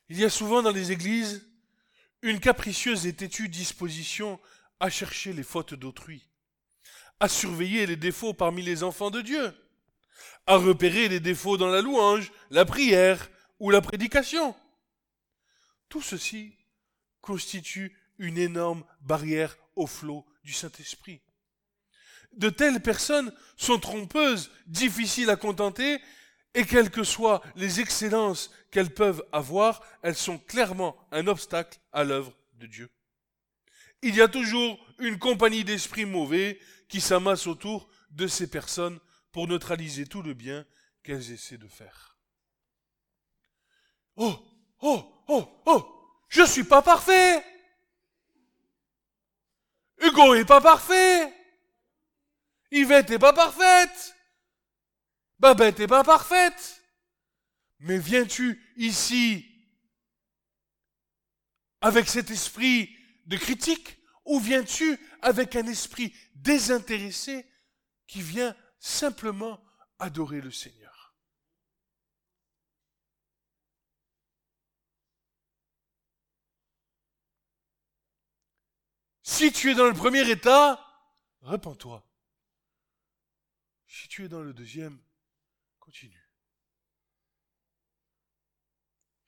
Il 0.09 0.19
y 0.19 0.25
a 0.25 0.29
souvent 0.29 0.61
dans 0.61 0.71
les 0.71 0.91
églises 0.91 1.49
une 2.21 2.39
capricieuse 2.39 3.07
et 3.07 3.15
têtue 3.15 3.47
disposition 3.47 4.39
à 4.79 4.89
chercher 4.89 5.33
les 5.33 5.43
fautes 5.43 5.73
d'autrui, 5.73 6.29
à 7.19 7.29
surveiller 7.29 7.85
les 7.85 7.95
défauts 7.95 8.33
parmi 8.33 8.61
les 8.61 8.83
enfants 8.83 9.09
de 9.09 9.21
Dieu 9.21 9.53
à 10.45 10.55
repérer 10.57 11.07
les 11.07 11.19
défauts 11.19 11.57
dans 11.57 11.67
la 11.67 11.81
louange, 11.81 12.31
la 12.49 12.65
prière 12.65 13.29
ou 13.59 13.69
la 13.69 13.81
prédication. 13.81 14.55
Tout 15.89 16.01
ceci 16.01 16.57
constitue 17.21 17.97
une 18.17 18.37
énorme 18.37 18.83
barrière 19.01 19.57
au 19.75 19.87
flot 19.87 20.25
du 20.43 20.53
Saint-Esprit. 20.53 21.21
De 22.33 22.49
telles 22.49 22.81
personnes 22.81 23.33
sont 23.57 23.79
trompeuses, 23.79 24.51
difficiles 24.65 25.29
à 25.29 25.35
contenter, 25.35 25.99
et 26.55 26.65
quelles 26.65 26.91
que 26.91 27.03
soient 27.03 27.41
les 27.55 27.79
excellences 27.79 28.51
qu'elles 28.71 28.93
peuvent 28.93 29.23
avoir, 29.31 29.81
elles 30.01 30.15
sont 30.15 30.37
clairement 30.37 30.95
un 31.11 31.27
obstacle 31.27 31.79
à 31.91 32.03
l'œuvre 32.03 32.33
de 32.55 32.67
Dieu. 32.67 32.89
Il 34.01 34.15
y 34.15 34.21
a 34.21 34.27
toujours 34.27 34.77
une 34.99 35.17
compagnie 35.17 35.63
d'esprits 35.63 36.05
mauvais 36.05 36.59
qui 36.89 37.01
s'amasse 37.01 37.47
autour 37.47 37.87
de 38.11 38.27
ces 38.27 38.49
personnes 38.49 38.99
pour 39.33 39.47
neutraliser 39.47 40.05
tout 40.05 40.21
le 40.21 40.33
bien 40.33 40.65
qu'elles 41.03 41.31
essaient 41.31 41.57
de 41.57 41.67
faire. 41.67 42.17
Oh, 44.15 44.39
oh, 44.79 45.25
oh, 45.27 45.61
oh, 45.65 46.13
je 46.29 46.45
suis 46.45 46.63
pas 46.63 46.81
parfait. 46.81 47.43
Hugo 50.01 50.35
est 50.35 50.45
pas 50.45 50.61
parfait. 50.61 51.33
Yvette 52.71 53.09
est 53.09 53.19
pas 53.19 53.33
parfaite. 53.33 54.15
Babette 55.39 55.79
est 55.79 55.87
pas 55.87 56.03
parfaite. 56.03 56.81
Mais 57.79 57.97
viens-tu 57.97 58.61
ici 58.77 59.45
avec 61.81 62.07
cet 62.07 62.29
esprit 62.29 62.95
de 63.25 63.35
critique 63.35 63.97
ou 64.25 64.39
viens-tu 64.39 64.97
avec 65.21 65.55
un 65.55 65.67
esprit 65.67 66.13
désintéressé 66.35 67.45
qui 68.07 68.21
vient 68.21 68.55
simplement 68.83 69.63
adorer 69.97 70.41
le 70.41 70.51
Seigneur. 70.51 71.15
Si 79.21 79.53
tu 79.53 79.71
es 79.71 79.73
dans 79.73 79.87
le 79.87 79.93
premier 79.93 80.29
état, 80.29 80.85
répands-toi. 81.43 82.05
Si 83.87 84.09
tu 84.09 84.25
es 84.25 84.27
dans 84.27 84.41
le 84.41 84.53
deuxième, 84.53 85.01
continue. 85.79 86.29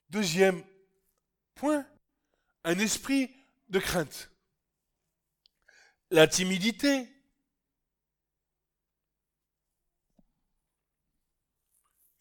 Deuxième 0.09 0.65
point, 1.53 1.87
un 2.65 2.77
esprit 2.77 3.33
de 3.69 3.79
crainte. 3.79 4.29
La 6.11 6.27
timidité. 6.27 7.14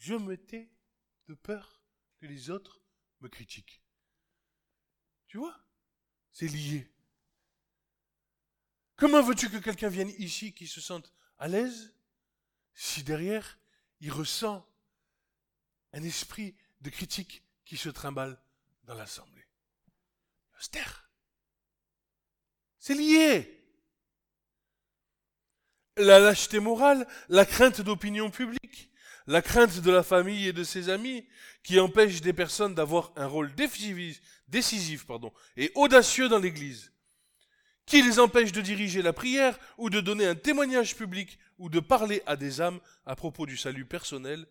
Je 0.05 0.15
me 0.15 0.37
tais 0.37 0.71
de 1.29 1.35
peur 1.35 1.81
que 2.19 2.27
les 2.27 2.51
autres 2.51 2.83
me 3.21 3.29
critiquent. 3.31 3.81
Tu 5.29 5.39
vois? 5.39 5.59
C'est 6.31 6.47
lié. 6.47 6.93
Comment 8.97 9.23
veux-tu 9.23 9.49
que 9.49 9.57
quelqu'un 9.57 9.89
vienne 9.89 10.13
ici 10.19 10.53
qui 10.53 10.67
se 10.67 10.83
sente 10.83 11.11
à 11.39 11.49
l'aise 11.49 11.97
si 12.75 13.03
derrière 13.03 13.59
il 14.01 14.13
ressent 14.13 14.71
un 15.95 16.03
esprit 16.03 16.55
de 16.83 16.91
critique 16.91 17.43
qui 17.65 17.79
se 17.79 17.89
trimballe 17.89 18.39
dans 18.83 18.97
l'assemblée? 18.97 19.49
Austère. 20.59 21.11
C'est 22.79 22.95
lié. 22.95 23.59
La 25.97 26.19
lâcheté 26.19 26.61
morale, 26.61 27.09
la 27.31 27.47
crainte 27.47 27.81
d'opinion 27.81 28.31
publique, 28.31 28.91
la 29.27 29.43
crainte 29.43 29.81
de 29.81 29.91
la 29.91 30.03
famille 30.03 30.49
et 30.49 30.53
de 30.53 30.65
ses 30.65 30.89
amis, 30.89 31.27
qui 31.63 31.81
empêche 31.81 32.21
des 32.21 32.33
personnes 32.33 32.75
d'avoir 32.75 33.13
un 33.17 33.27
rôle 33.27 33.55
décisif, 33.55 35.07
et 35.57 35.73
audacieux 35.75 36.29
dans 36.29 36.39
l'Église, 36.39 36.93
qui 37.87 38.03
les 38.03 38.19
empêche 38.19 38.53
de 38.53 38.61
diriger 38.61 39.03
la 39.03 39.13
prière 39.13 39.59
ou 39.79 39.91
de 39.91 40.01
donner 40.01 40.27
un 40.27 40.35
témoignage 40.35 40.97
public 40.97 41.39
ou 41.59 41.69
de 41.69 41.81
parler 41.81 42.23
à 42.27 42.37
des 42.37 42.61
âmes 42.61 42.81
à 43.07 43.17
propos 43.17 43.47
du 43.47 43.57
salut 43.57 43.85
personnel, 43.85 44.47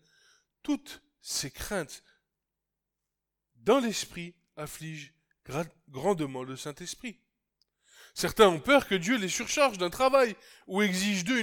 toutes 0.62 1.02
ces 1.20 1.50
craintes 1.50 2.02
dans 3.56 3.78
l'esprit 3.80 4.34
affligent 4.56 5.10
grandement 5.90 6.42
le 6.42 6.56
Saint-Esprit. 6.56 7.18
Certains 8.14 8.48
ont 8.48 8.60
peur 8.60 8.86
que 8.86 8.94
Dieu 8.94 9.16
les 9.16 9.28
surcharge 9.28 9.78
d'un 9.78 9.90
travail 9.90 10.36
ou 10.66 10.82
exige 10.82 11.24
d'eux 11.24 11.40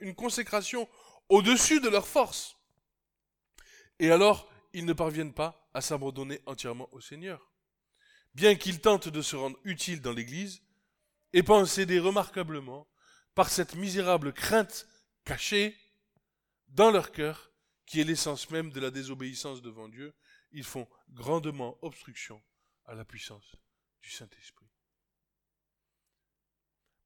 une 0.00 0.14
consécration 0.14 0.88
au-dessus 1.30 1.80
de 1.80 1.88
leur 1.88 2.06
force. 2.06 2.56
Et 3.98 4.10
alors, 4.10 4.52
ils 4.72 4.84
ne 4.84 4.92
parviennent 4.92 5.32
pas 5.32 5.68
à 5.72 5.80
s'abandonner 5.80 6.42
entièrement 6.46 6.88
au 6.92 7.00
Seigneur. 7.00 7.50
Bien 8.34 8.54
qu'ils 8.54 8.80
tentent 8.80 9.08
de 9.08 9.22
se 9.22 9.36
rendre 9.36 9.58
utiles 9.64 10.02
dans 10.02 10.12
l'Église, 10.12 10.62
et 11.32 11.42
pensent 11.42 11.78
aider 11.78 11.98
remarquablement 11.98 12.88
par 13.34 13.48
cette 13.48 13.74
misérable 13.74 14.32
crainte 14.32 14.88
cachée 15.24 15.76
dans 16.68 16.90
leur 16.90 17.12
cœur, 17.12 17.52
qui 17.86 18.00
est 18.00 18.04
l'essence 18.04 18.50
même 18.50 18.70
de 18.70 18.80
la 18.80 18.90
désobéissance 18.90 19.62
devant 19.62 19.88
Dieu, 19.88 20.14
ils 20.52 20.64
font 20.64 20.88
grandement 21.10 21.78
obstruction 21.82 22.42
à 22.86 22.94
la 22.94 23.04
puissance 23.04 23.56
du 24.02 24.10
Saint-Esprit. 24.10 24.66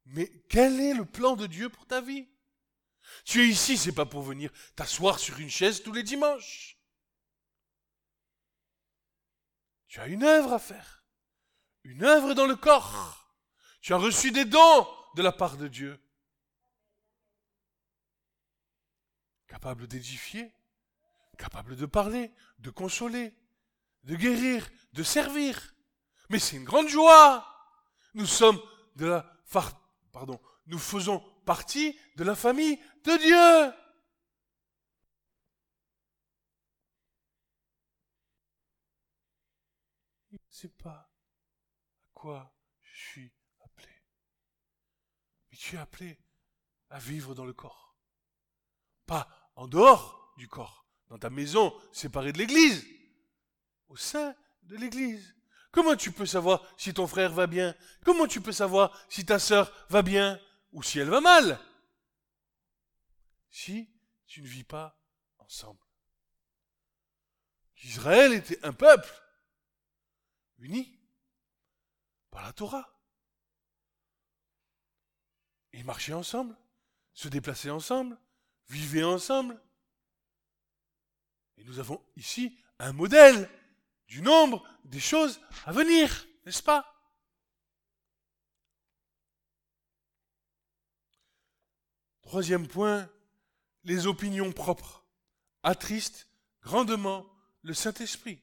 Mais 0.07 0.31
quel 0.49 0.81
est 0.81 0.95
le 0.95 1.05
plan 1.05 1.37
de 1.37 1.47
Dieu 1.47 1.69
pour 1.69 1.87
ta 1.87 2.01
vie? 2.01 2.27
Tu 3.25 3.43
es 3.43 3.49
ici, 3.49 3.77
c'est 3.77 3.93
pas 3.93 4.07
pour 4.07 4.23
venir 4.23 4.51
t'asseoir 4.77 5.19
sur 5.19 5.39
une 5.39 5.51
chaise 5.51 5.83
tous 5.83 5.93
les 5.93 6.03
dimanches. 6.03 6.79
Tu 9.87 10.01
as 10.01 10.07
une 10.07 10.25
œuvre 10.25 10.53
à 10.53 10.59
faire. 10.59 11.05
Une 11.85 12.03
œuvre 12.05 12.35
dans 12.35 12.47
le 12.47 12.57
corps. 12.57 13.35
Tu 13.81 13.93
as 13.93 13.99
reçu 13.99 14.31
des 14.33 14.45
dons 14.45 14.89
de 15.15 15.23
la 15.23 15.33
part 15.33 15.57
de 15.57 15.69
Dieu. 15.69 16.01
Capable 19.47 19.87
d'édifier, 19.87 20.53
capable 21.39 21.77
de 21.77 21.87
parler, 21.87 22.33
de 22.59 22.71
consoler, 22.71 23.35
de 24.03 24.17
guérir, 24.17 24.69
de 24.95 25.03
servir. 25.03 25.75
Mais 26.29 26.39
c'est 26.39 26.57
une 26.57 26.65
grande 26.65 26.89
joie. 26.89 27.47
Nous 28.15 28.27
sommes 28.27 28.61
de 28.97 29.07
la 29.07 29.35
pardon, 30.13 30.41
nous 30.67 30.79
faisons 30.79 31.21
partie 31.45 31.99
de 32.17 32.25
la 32.25 32.35
famille 32.35 32.79
de 33.05 33.17
Dieu. 33.19 33.75
Je 40.31 40.37
ne 40.37 40.39
sais 40.49 40.69
pas 40.69 40.91
à 40.91 41.11
quoi 42.15 42.57
je 42.83 42.97
suis 42.97 43.33
appelé. 43.65 43.93
Mais 45.51 45.57
tu 45.57 45.77
es 45.77 45.79
appelé 45.79 46.19
à 46.91 46.99
vivre 46.99 47.35
dans 47.35 47.45
le 47.45 47.53
corps. 47.53 47.97
Pas 49.07 49.29
en 49.57 49.69
dehors 49.69 50.33
du 50.39 50.49
corps, 50.49 50.87
dans 51.09 51.19
ta 51.19 51.31
maison 51.31 51.79
séparée 51.93 52.33
de 52.33 52.39
l'Église, 52.39 52.87
au 53.89 53.97
sein 53.97 54.35
de 54.63 54.77
l'Église. 54.77 55.37
Comment 55.71 55.97
tu 55.97 56.11
peux 56.11 56.27
savoir 56.27 56.63
si 56.79 56.95
ton 56.95 57.07
frère 57.07 57.33
va 57.33 57.47
bien? 57.47 57.75
Comment 58.05 58.27
tu 58.27 58.41
peux 58.41 58.53
savoir 58.53 58.97
si 59.09 59.27
ta 59.27 59.39
sœur 59.39 59.73
va 59.91 60.03
bien? 60.03 60.41
Ou 60.73 60.83
si 60.83 60.99
elle 60.99 61.11
va 61.11 61.21
mal? 61.21 61.61
Si 63.55 63.89
tu 64.27 64.43
ne 64.43 64.49
vis 64.49 64.65
pas 64.65 65.01
ensemble. 65.39 65.79
Israël 67.85 68.33
était 68.33 68.59
un 68.65 68.73
peuple 68.73 69.09
uni 70.59 70.99
par 72.33 72.43
la 72.43 72.53
Torah. 72.53 73.01
Ils 75.73 75.85
marchaient 75.85 76.15
ensemble, 76.15 76.57
se 77.13 77.29
déplaçaient 77.29 77.71
ensemble, 77.71 78.19
vivaient 78.71 79.05
ensemble. 79.05 79.63
Et 81.57 81.63
nous 81.63 81.79
avons 81.79 82.05
ici 82.17 82.59
un 82.81 82.93
modèle 82.93 83.49
du 84.09 84.21
nombre 84.21 84.69
des 84.83 84.99
choses 84.99 85.41
à 85.65 85.71
venir, 85.71 86.27
n'est-ce 86.45 86.63
pas? 86.63 86.93
Troisième 92.23 92.67
point, 92.67 93.09
les 93.85 94.07
opinions 94.07 94.53
propres 94.53 95.05
attristent 95.63 96.29
grandement 96.63 97.27
le 97.63 97.75
Saint-Esprit. 97.75 98.39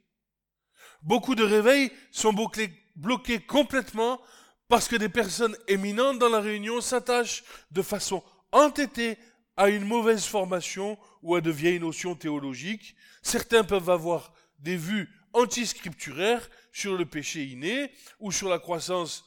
Beaucoup 1.01 1.35
de 1.35 1.43
réveils 1.43 1.91
sont 2.11 2.33
bloqués 2.33 3.39
complètement 3.39 4.21
parce 4.67 4.87
que 4.87 4.95
des 4.95 5.09
personnes 5.09 5.57
éminentes 5.67 6.19
dans 6.19 6.29
la 6.29 6.39
réunion 6.39 6.81
s'attachent 6.81 7.43
de 7.71 7.81
façon 7.81 8.23
entêtée 8.51 9.17
à 9.57 9.69
une 9.69 9.85
mauvaise 9.85 10.25
formation 10.25 10.97
ou 11.21 11.35
à 11.35 11.41
de 11.41 11.51
vieilles 11.51 11.79
notions 11.79 12.15
théologiques. 12.15 12.95
Certains 13.21 13.63
peuvent 13.63 13.89
avoir 13.89 14.33
des 14.59 14.77
vues 14.77 15.09
antiscripturaires 15.33 16.49
sur 16.71 16.95
le 16.97 17.05
péché 17.05 17.43
inné 17.43 17.91
ou 18.19 18.31
sur 18.31 18.49
la 18.49 18.59
croissance 18.59 19.25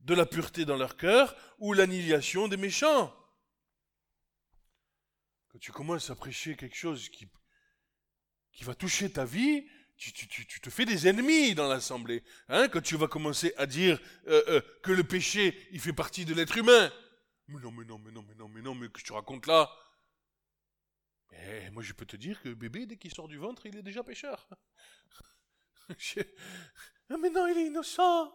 de 0.00 0.14
la 0.14 0.26
pureté 0.26 0.64
dans 0.64 0.76
leur 0.76 0.96
cœur 0.96 1.34
ou 1.58 1.72
l'annihilation 1.72 2.48
des 2.48 2.56
méchants. 2.56 3.12
Quand 5.54 5.60
tu 5.60 5.70
commences 5.70 6.10
à 6.10 6.16
prêcher 6.16 6.56
quelque 6.56 6.74
chose 6.74 7.08
qui, 7.10 7.28
va 8.62 8.74
toucher 8.74 9.12
ta 9.12 9.24
vie, 9.24 9.64
tu, 9.96 10.12
te 10.60 10.68
fais 10.68 10.84
des 10.84 11.06
ennemis 11.06 11.54
dans 11.54 11.68
l'assemblée. 11.68 12.24
Hein, 12.48 12.68
quand 12.68 12.80
tu 12.80 12.96
vas 12.96 13.06
commencer 13.06 13.54
à 13.56 13.66
dire 13.66 14.00
euh, 14.26 14.42
euh, 14.48 14.60
que 14.82 14.90
le 14.90 15.04
péché, 15.04 15.68
il 15.70 15.78
fait 15.78 15.92
partie 15.92 16.24
de 16.24 16.34
l'être 16.34 16.56
humain. 16.58 16.92
Mais 17.46 17.60
non, 17.60 17.70
mais 17.70 17.84
non, 17.84 17.98
mais 17.98 18.10
non, 18.10 18.24
mais 18.26 18.34
non, 18.34 18.48
mais 18.48 18.62
non, 18.62 18.74
mais 18.74 18.88
que 18.88 19.00
tu 19.00 19.12
racontes 19.12 19.46
là? 19.46 19.70
Eh, 21.30 21.70
Moi, 21.70 21.84
je 21.84 21.92
peux 21.92 22.04
te 22.04 22.16
dire 22.16 22.42
que 22.42 22.48
bébé, 22.48 22.86
dès 22.86 22.96
qu'il 22.96 23.14
sort 23.14 23.28
du 23.28 23.38
ventre, 23.38 23.64
il 23.66 23.76
est 23.76 23.82
déjà 23.84 24.02
pécheur. 24.02 24.48
Ah, 27.10 27.16
mais 27.20 27.28
non, 27.28 27.46
il 27.46 27.58
est 27.58 27.66
innocent. 27.66 28.32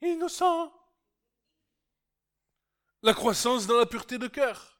Il 0.00 0.08
est 0.08 0.12
innocent. 0.12 0.70
La 3.02 3.14
croissance 3.14 3.66
dans 3.66 3.78
la 3.78 3.86
pureté 3.86 4.18
de 4.18 4.28
cœur. 4.28 4.79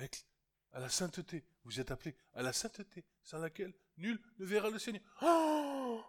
Avec, 0.00 0.24
à 0.72 0.80
la 0.80 0.88
sainteté. 0.88 1.44
Vous 1.64 1.78
êtes 1.78 1.90
appelés 1.90 2.16
à 2.32 2.40
la 2.40 2.54
sainteté, 2.54 3.04
sans 3.22 3.36
laquelle 3.36 3.74
nul 3.98 4.18
ne 4.38 4.46
verra 4.46 4.70
le 4.70 4.78
Seigneur. 4.78 5.02
Oh 5.20 6.02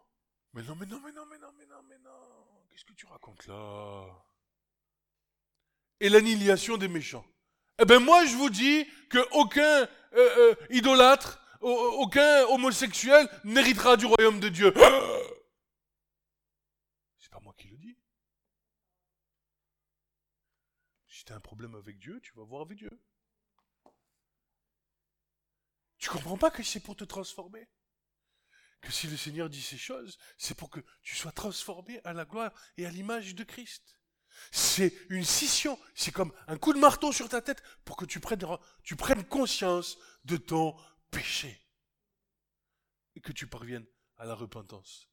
mais 0.53 0.63
non, 0.63 0.75
mais 0.75 0.85
non, 0.85 1.01
mais 1.03 1.11
non, 1.11 1.25
mais 1.25 1.37
non, 1.37 1.51
mais 1.57 1.65
non, 1.65 1.83
mais 1.89 1.99
non. 1.99 2.47
Qu'est-ce 2.69 2.85
que 2.85 2.93
tu 2.93 3.05
racontes 3.05 3.45
là? 3.47 4.07
Et 5.99 6.07
l'annihilation 6.07 6.77
des 6.77 6.87
méchants. 6.87 7.25
Eh 7.79 7.85
bien 7.85 7.99
moi 7.99 8.25
je 8.25 8.37
vous 8.37 8.49
dis 8.49 8.87
qu'aucun 9.09 9.61
euh, 9.61 9.87
euh, 10.13 10.55
idolâtre 10.69 11.41
aucun 11.59 12.45
homosexuel 12.45 13.27
n'héritera 13.43 13.97
du 13.97 14.05
royaume 14.05 14.39
de 14.39 14.47
Dieu. 14.47 14.73
C'est 17.19 17.29
pas 17.29 17.41
moi 17.41 17.53
qui 17.57 17.67
le 17.67 17.77
dis. 17.77 17.97
Si 21.09 21.25
as 21.29 21.35
un 21.35 21.41
problème 21.41 21.75
avec 21.75 21.99
Dieu, 21.99 22.21
tu 22.21 22.31
vas 22.35 22.45
voir 22.45 22.61
avec 22.61 22.77
Dieu. 22.77 22.89
Tu 26.01 26.09
comprends 26.09 26.37
pas 26.37 26.49
que 26.49 26.63
c'est 26.63 26.79
pour 26.79 26.95
te 26.95 27.03
transformer? 27.03 27.69
Que 28.81 28.91
si 28.91 29.05
le 29.05 29.15
Seigneur 29.15 29.51
dit 29.51 29.61
ces 29.61 29.77
choses, 29.77 30.17
c'est 30.35 30.55
pour 30.55 30.71
que 30.71 30.79
tu 31.03 31.15
sois 31.15 31.31
transformé 31.31 32.01
à 32.03 32.11
la 32.11 32.25
gloire 32.25 32.51
et 32.75 32.87
à 32.87 32.89
l'image 32.89 33.35
de 33.35 33.43
Christ. 33.43 33.99
C'est 34.51 34.97
une 35.09 35.23
scission, 35.23 35.77
c'est 35.93 36.11
comme 36.11 36.33
un 36.47 36.57
coup 36.57 36.73
de 36.73 36.79
marteau 36.79 37.11
sur 37.11 37.29
ta 37.29 37.41
tête 37.41 37.61
pour 37.85 37.97
que 37.97 38.05
tu 38.05 38.19
prennes, 38.19 39.23
conscience 39.25 39.99
de 40.25 40.37
ton 40.37 40.75
péché. 41.11 41.61
Et 43.15 43.21
que 43.21 43.31
tu 43.31 43.45
parviennes 43.45 43.85
à 44.17 44.25
la 44.25 44.33
repentance. 44.33 45.07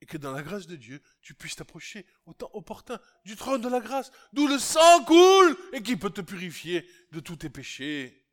et 0.00 0.06
que 0.06 0.16
dans 0.16 0.30
la 0.30 0.42
grâce 0.42 0.68
de 0.68 0.76
Dieu, 0.76 1.02
tu 1.20 1.34
puisses 1.34 1.56
t'approcher 1.56 2.06
au 2.26 2.32
temps 2.32 2.50
opportun 2.52 3.00
du 3.24 3.34
trône 3.34 3.60
de 3.60 3.68
la 3.68 3.80
grâce, 3.80 4.12
d'où 4.32 4.46
le 4.46 4.58
sang 4.58 5.04
coule 5.04 5.56
et 5.72 5.82
qui 5.82 5.96
peut 5.96 6.10
te 6.10 6.20
purifier 6.20 6.88
de 7.10 7.18
tous 7.18 7.36
tes 7.36 7.50
péchés. 7.50 8.27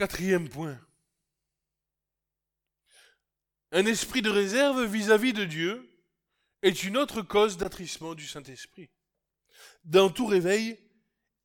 Quatrième 0.00 0.48
point. 0.48 0.80
Un 3.70 3.84
esprit 3.84 4.22
de 4.22 4.30
réserve 4.30 4.82
vis-à-vis 4.86 5.34
de 5.34 5.44
Dieu 5.44 5.90
est 6.62 6.84
une 6.84 6.96
autre 6.96 7.20
cause 7.20 7.58
d'attrissement 7.58 8.14
du 8.14 8.26
Saint-Esprit. 8.26 8.88
Dans 9.84 10.08
tout 10.08 10.24
réveil, 10.24 10.78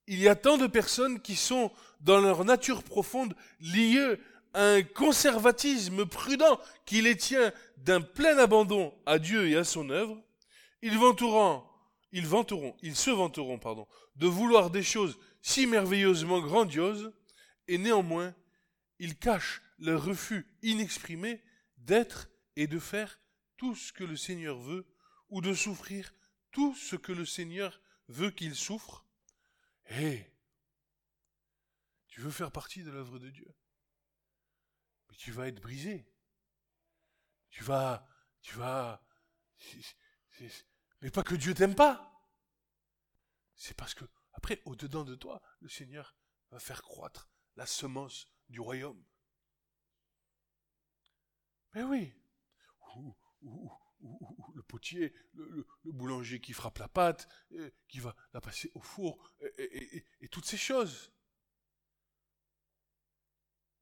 il 0.08 0.20
y 0.20 0.30
a 0.30 0.38
tant 0.38 0.58
de 0.58 0.68
personnes 0.68 1.22
qui 1.22 1.36
sont, 1.36 1.70
dans 1.99 2.22
leur 2.22 2.45
nature 2.45 2.82
profonde, 2.82 3.36
liées 3.60 4.16
à 4.53 4.64
un 4.64 4.84
conservatisme 4.84 6.06
prudent 6.06 6.58
qui 6.86 7.01
les 7.01 7.18
tient 7.18 7.51
d'un 7.76 7.99
plein 7.99 8.38
abandon 8.38 8.97
à 9.06 9.20
Dieu 9.20 9.49
et 9.49 9.58
à 9.58 9.66
son 9.66 9.89
œuvre. 9.89 10.18
Ils 10.82 10.97
vanteront, 10.97 11.62
ils 12.14 12.26
vanteront, 12.26 12.74
ils 12.82 12.95
se 12.95 13.12
vanteront, 13.12 13.60
pardon, 13.60 13.86
de 14.16 14.28
vouloir 14.28 14.70
des 14.70 14.82
choses 14.82 15.20
si 15.41 15.68
merveilleusement 15.68 16.39
grandioses, 16.39 17.12
et 17.68 17.78
néanmoins 17.78 18.34
ils 19.00 19.18
cachent 19.18 19.62
leur 19.80 20.04
refus 20.04 20.48
inexprimé 20.62 21.43
d'être 21.78 22.30
et 22.56 22.68
de 22.68 22.80
faire 22.80 23.20
tout 23.58 23.76
ce 23.76 23.93
que 23.93 24.04
le 24.04 24.18
Seigneur 24.18 24.60
veut, 24.60 24.86
ou 25.30 25.41
de 25.41 25.54
souffrir 25.54 26.14
tout 26.52 26.76
ce 26.76 26.96
que 26.96 27.12
le 27.12 27.26
Seigneur 27.26 27.82
veut 28.08 28.32
qu'ils 28.32 28.56
souffrent. 28.56 29.06
Hé, 29.89 30.32
tu 32.08 32.22
veux 32.22 32.32
faire 32.32 32.52
partie 32.52 32.84
de 32.84 32.91
l'œuvre 32.91 33.20
de 33.20 33.30
Dieu, 33.30 33.54
mais 35.10 35.16
tu 35.16 35.32
vas 35.32 35.48
être 35.48 35.62
brisé. 35.62 36.06
Tu 37.50 37.64
vas, 37.64 38.08
tu 38.41 38.56
vas, 38.56 39.02
mais 41.02 41.10
pas 41.10 41.24
que 41.24 41.36
Dieu 41.36 41.54
t'aime 41.54 41.76
pas. 41.76 42.12
C'est 43.56 43.78
parce 43.78 43.93
que, 43.93 44.06
après, 44.34 44.62
au-dedans 44.66 45.06
de 45.06 45.16
toi, 45.16 45.41
le 45.62 45.70
Seigneur 45.70 46.16
va 46.52 46.60
faire 46.60 46.82
croître 46.82 47.30
la 47.56 47.66
semence 47.66 48.28
du 48.50 48.60
royaume. 48.60 49.04
Mais 51.74 51.84
oui. 51.84 52.14
le 54.54 54.64
potier, 54.64 55.14
le, 55.34 55.68
boulanger 55.84 56.39
qui 56.39 56.54
frappe 56.54 56.78
la 56.78 56.88
pâte, 56.88 57.28
qui 57.88 58.00
va 58.00 58.16
la 58.34 58.41
passer 58.41 58.72
au 58.74 58.82
four, 58.82 59.32
et, 59.58 60.30
toutes 60.32 60.46
ces 60.46 60.58
choses. 60.58 61.12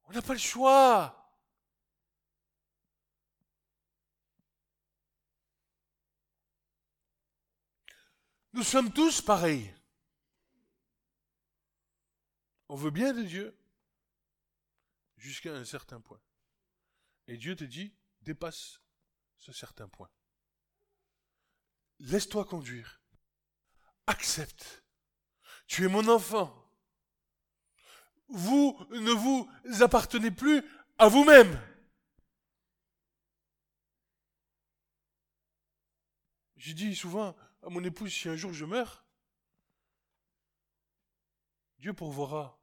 On 0.05 0.11
n'a 0.11 0.21
pas 0.21 0.33
le 0.33 0.39
choix. 0.39 1.19
Nous 8.53 8.63
sommes 8.63 8.91
tous 8.91 9.21
pareils. 9.21 9.73
On 12.69 12.75
veut 12.75 12.91
bien 12.91 13.13
de 13.13 13.23
Dieu, 13.23 13.57
jusqu'à 15.23 15.53
un 15.53 15.63
certain 15.63 16.01
point. 16.01 16.21
Et 17.27 17.37
Dieu 17.37 17.55
te 17.55 17.63
dit, 17.63 17.95
dépasse 18.21 18.81
ce 19.37 19.53
certain 19.53 19.87
point. 19.87 20.09
Laisse-toi 21.99 22.45
conduire. 22.45 23.01
Accepte. 24.07 24.83
Tu 25.67 25.85
es 25.85 25.87
mon 25.87 26.07
enfant. 26.09 26.53
Vous 28.27 28.77
ne 28.91 29.11
vous 29.11 29.49
appartenez 29.81 30.31
plus 30.31 30.61
à 30.97 31.07
vous-même. 31.07 31.57
J'ai 36.57 36.73
dit 36.73 36.95
souvent 36.95 37.35
à 37.61 37.69
mon 37.69 37.83
épouse, 37.83 38.11
si 38.11 38.27
un 38.27 38.35
jour 38.35 38.51
je 38.53 38.65
meurs, 38.65 39.05
Dieu 41.77 41.93
pourvoira 41.93 42.61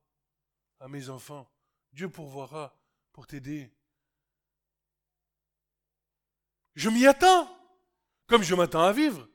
à 0.79 0.89
mes 0.89 1.09
enfants 1.09 1.51
Dieu 1.93 2.09
pourvoira 2.09 2.77
pour 3.13 3.27
t'aider. 3.27 3.73
Je 6.75 6.89
m'y 6.89 7.07
attends, 7.07 7.49
comme 8.27 8.43
je 8.43 8.55
m'attends 8.55 8.85
à 8.85 8.93
vivre. 8.93 9.29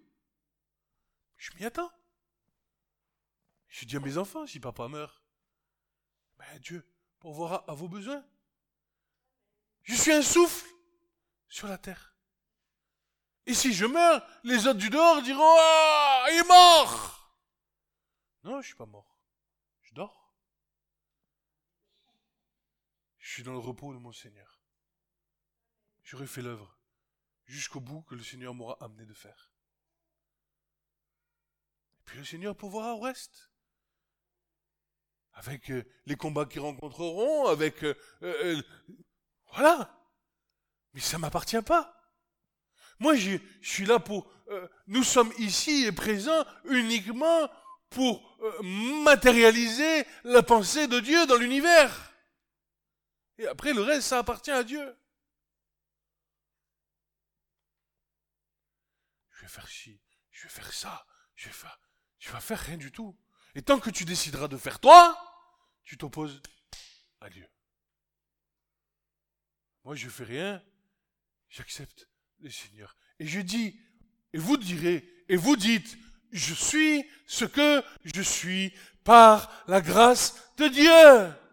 Je 1.38 1.51
m'y 1.53 1.66
attends. 1.66 1.91
Je 3.68 3.86
dis 3.86 3.97
à 3.97 3.99
mes 3.99 4.18
enfants, 4.18 4.47
si 4.47 4.60
papa 4.60 4.88
meurt, 4.88 5.22
ben 6.38 6.60
Dieu 6.60 6.89
pourvoira 7.20 7.66
à 7.70 7.74
vos 7.74 7.89
besoins. 7.89 8.26
Je 9.84 9.95
suis 9.95 10.14
un 10.14 10.22
souffle 10.22 10.68
sur 11.49 11.68
la 11.68 11.78
terre. 11.78 12.16
Et 13.45 13.53
si 13.53 13.74
je 13.74 13.86
meurs, 13.86 14.26
les 14.43 14.66
autres 14.66 14.80
du 14.80 14.89
dehors 14.89 15.22
diront 15.22 15.56
Ah, 15.60 16.26
il 16.32 16.39
est 16.39 16.47
mort 16.47 17.38
Non, 18.43 18.62
je 18.62 18.68
suis 18.68 18.76
pas 18.76 18.88
mort. 18.88 19.20
Je 19.82 19.93
dors. 19.93 20.34
Je 23.26 23.32
suis 23.32 23.43
dans 23.43 23.53
le 23.53 23.57
repos 23.57 23.91
de 23.91 23.97
mon 23.97 24.11
Seigneur. 24.11 24.61
J'aurai 26.03 26.28
fait 26.28 26.43
l'œuvre 26.43 26.78
jusqu'au 27.45 27.80
bout 27.80 28.03
que 28.03 28.13
le 28.13 28.21
Seigneur 28.21 28.53
m'aura 28.53 28.78
amené 28.82 29.03
de 29.03 29.15
faire. 29.15 29.51
Et 31.99 32.03
puis 32.05 32.19
le 32.19 32.23
Seigneur 32.23 32.55
pourvoira 32.55 32.93
au 32.93 32.99
reste. 32.99 33.49
Avec 35.34 35.71
euh, 35.71 35.84
les 36.05 36.15
combats 36.15 36.45
qu'ils 36.45 36.61
rencontreront, 36.61 37.47
avec... 37.47 37.84
Euh, 37.84 37.95
euh, 38.21 38.61
voilà. 39.53 39.99
Mais 40.93 41.01
ça 41.01 41.17
m'appartient 41.17 41.63
pas. 41.63 42.13
Moi, 42.99 43.15
je 43.15 43.39
suis 43.59 43.88
là 43.88 43.97
pour... 43.97 44.32
nous 44.86 45.03
sommes 45.03 45.34
ici 45.39 45.86
et 45.86 45.91
présents 45.91 46.45
uniquement 46.65 47.49
pour 47.89 48.38
matérialiser 49.03 50.05
la 50.26 50.43
pensée 50.43 50.88
de 50.88 50.99
Dieu 50.99 51.26
dans 51.26 51.38
l'univers. 51.38 52.14
Et 53.38 53.47
après, 53.47 53.73
le 53.73 53.81
reste, 53.81 54.07
ça 54.07 54.19
appartient 54.19 54.51
à 54.51 54.63
Dieu. 54.63 54.97
Je 59.31 59.41
vais 59.41 59.47
faire 59.47 59.67
ci, 59.67 60.01
je 60.31 60.43
vais 60.43 60.49
faire 60.49 60.73
ça, 60.73 61.05
je 61.36 61.47
vais 61.47 61.53
faire. 61.53 61.79
Faire 62.39 62.59
rien 62.59 62.77
du 62.77 62.91
tout. 62.91 63.17
Et 63.53 63.61
tant 63.61 63.79
que 63.79 63.89
tu 63.89 64.03
décideras 64.03 64.47
de 64.47 64.57
faire 64.57 64.79
toi, 64.79 65.15
tu 65.83 65.97
t'opposes 65.97 66.41
à 67.21 67.29
Dieu. 67.29 67.47
Moi, 69.83 69.95
je 69.95 70.09
fais 70.09 70.23
rien, 70.23 70.63
j'accepte 71.49 72.09
le 72.39 72.49
Seigneur. 72.49 72.97
Et 73.19 73.27
je 73.27 73.39
dis, 73.39 73.79
et 74.33 74.39
vous 74.39 74.57
direz, 74.57 75.07
et 75.29 75.38
vous 75.38 75.55
dites, 75.55 75.97
je 76.31 76.53
suis 76.53 77.07
ce 77.27 77.45
que 77.45 77.83
je 78.03 78.21
suis 78.21 78.73
par 79.03 79.63
la 79.67 79.81
grâce 79.81 80.55
de 80.57 80.67
Dieu. 80.67 81.45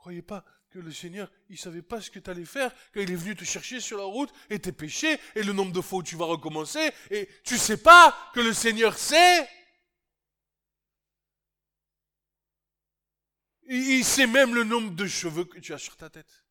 Croyez 0.00 0.22
pas 0.22 0.44
que 0.70 0.78
le 0.78 0.92
Seigneur, 0.92 1.30
il 1.48 1.58
savait 1.58 1.82
pas 1.82 2.00
ce 2.00 2.10
que 2.10 2.18
tu 2.18 2.30
allais 2.30 2.44
faire 2.44 2.72
quand 2.94 3.00
il 3.00 3.10
est 3.10 3.16
venu 3.16 3.36
te 3.36 3.44
chercher 3.44 3.80
sur 3.80 3.98
la 3.98 4.04
route 4.04 4.32
et 4.48 4.58
tes 4.58 4.72
péchés 4.72 5.20
et 5.34 5.42
le 5.42 5.52
nombre 5.52 5.72
de 5.72 5.80
fois 5.80 5.98
où 5.98 6.02
tu 6.02 6.16
vas 6.16 6.24
recommencer 6.24 6.92
et 7.10 7.28
tu 7.44 7.58
sais 7.58 7.76
pas 7.76 8.16
que 8.34 8.40
le 8.40 8.52
Seigneur 8.52 8.96
sait. 8.96 9.48
Il 13.64 14.04
sait 14.04 14.26
même 14.26 14.54
le 14.54 14.64
nombre 14.64 14.90
de 14.90 15.06
cheveux 15.06 15.44
que 15.44 15.58
tu 15.58 15.74
as 15.74 15.78
sur 15.78 15.96
ta 15.96 16.08
tête. 16.08 16.44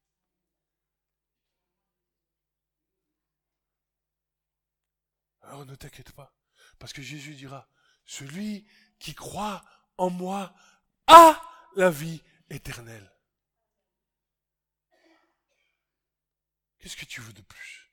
Alors 5.41 5.65
ne 5.65 5.75
t'inquiète 5.75 6.11
pas, 6.11 6.33
parce 6.77 6.93
que 6.93 7.01
Jésus 7.01 7.33
dira, 7.33 7.67
celui 8.05 8.67
qui 8.99 9.15
croit 9.15 9.65
en 9.97 10.11
moi 10.11 10.53
a 11.07 11.41
la 11.75 11.89
vie 11.89 12.21
éternelle. 12.49 13.11
Qu'est-ce 16.80 16.97
que 16.97 17.05
tu 17.05 17.21
veux 17.21 17.34
de 17.34 17.41
plus? 17.41 17.91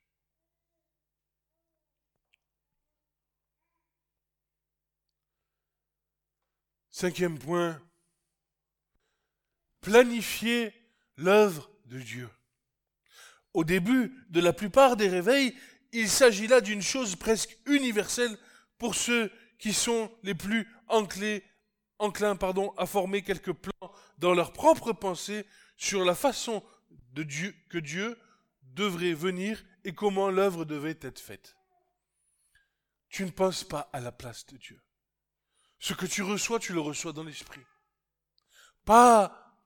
Cinquième 6.91 7.39
point, 7.39 7.83
planifier 9.81 10.73
l'œuvre 11.17 11.71
de 11.85 12.01
Dieu. 12.01 12.31
Au 13.53 13.65
début 13.65 14.13
de 14.31 14.41
la 14.41 14.53
plupart 14.53 14.97
des 14.97 15.09
réveils, 15.09 15.55
il 15.93 16.09
s'agit 16.09 16.47
là 16.47 16.61
d'une 16.61 16.83
chose 16.83 17.17
presque 17.17 17.59
universelle 17.67 18.39
pour 18.79 18.95
ceux 18.95 19.31
qui 19.59 19.73
sont 19.73 20.11
les 20.23 20.35
plus 20.35 20.69
enclins, 20.89 21.41
à 21.99 22.87
former 22.87 23.23
quelques 23.23 23.53
plans 23.53 23.93
dans 24.19 24.35
leur 24.35 24.53
propre 24.53 24.93
pensée 24.93 25.47
sur 25.77 26.05
la 26.05 26.15
façon 26.15 26.65
de 27.13 27.23
Dieu, 27.23 27.55
que 27.69 27.79
Dieu 27.79 28.19
devrait 28.77 29.15
venir 29.15 29.65
et 29.85 29.95
comment 29.95 30.31
l'œuvre 30.31 30.65
devait 30.65 30.99
être 31.01 31.19
faite. 31.19 31.57
tu 33.09 33.25
ne 33.25 33.31
penses 33.31 33.65
pas 33.65 33.89
à 33.93 34.01
la 34.01 34.13
place 34.13 34.45
de 34.47 34.59
Dieu. 34.59 34.81
Ce 35.79 35.95
que 35.95 36.07
tu 36.07 36.23
reçois, 36.23 36.59
tu 36.59 36.75
le 36.75 36.81
reçois 36.81 37.13
dans 37.13 37.25
l'esprit. 37.25 37.63
Pas 38.85 39.59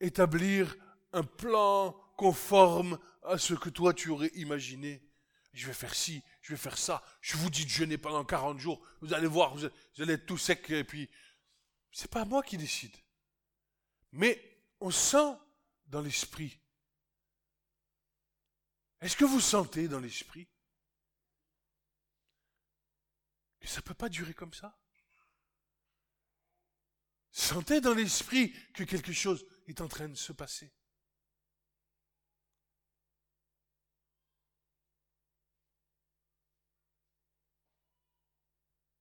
établir 0.00 0.76
un 1.12 1.24
plan 1.24 1.92
conforme 2.16 2.98
à 3.22 3.36
ce 3.38 3.54
que 3.54 3.68
toi 3.68 3.92
tu 3.92 4.08
aurais 4.08 4.30
imaginé. 4.34 5.02
Je 5.52 5.66
vais 5.66 5.72
faire 5.74 5.94
ci, 5.94 6.22
je 6.40 6.54
vais 6.54 6.58
faire 6.58 6.78
ça. 6.78 7.04
Je 7.20 7.36
vous 7.36 7.50
dis 7.50 7.64
de 7.64 7.70
jeûner 7.70 7.98
pendant 7.98 8.24
40 8.24 8.58
jours. 8.58 8.80
Vous 9.00 9.12
allez 9.12 9.26
voir, 9.26 9.54
vous 9.54 9.68
allez 9.98 10.14
être 10.14 10.26
tout 10.26 10.38
sec 10.38 10.70
et 10.70 10.84
puis 10.84 11.10
c'est 11.92 12.10
pas 12.10 12.24
moi 12.24 12.42
qui 12.42 12.56
décide. 12.56 12.96
Mais 14.12 14.40
on 14.80 14.90
sent 14.90 15.36
dans 15.86 16.00
l'esprit. 16.00 16.58
Est-ce 19.04 19.18
que 19.18 19.26
vous 19.26 19.40
sentez 19.40 19.86
dans 19.86 20.00
l'esprit 20.00 20.48
que 23.60 23.68
ça 23.68 23.76
ne 23.76 23.82
peut 23.82 23.92
pas 23.92 24.08
durer 24.08 24.32
comme 24.32 24.54
ça? 24.54 24.80
Sentez 27.30 27.82
dans 27.82 27.92
l'esprit 27.92 28.54
que 28.72 28.82
quelque 28.82 29.12
chose 29.12 29.44
est 29.66 29.82
en 29.82 29.88
train 29.88 30.08
de 30.08 30.14
se 30.14 30.32
passer. 30.32 30.72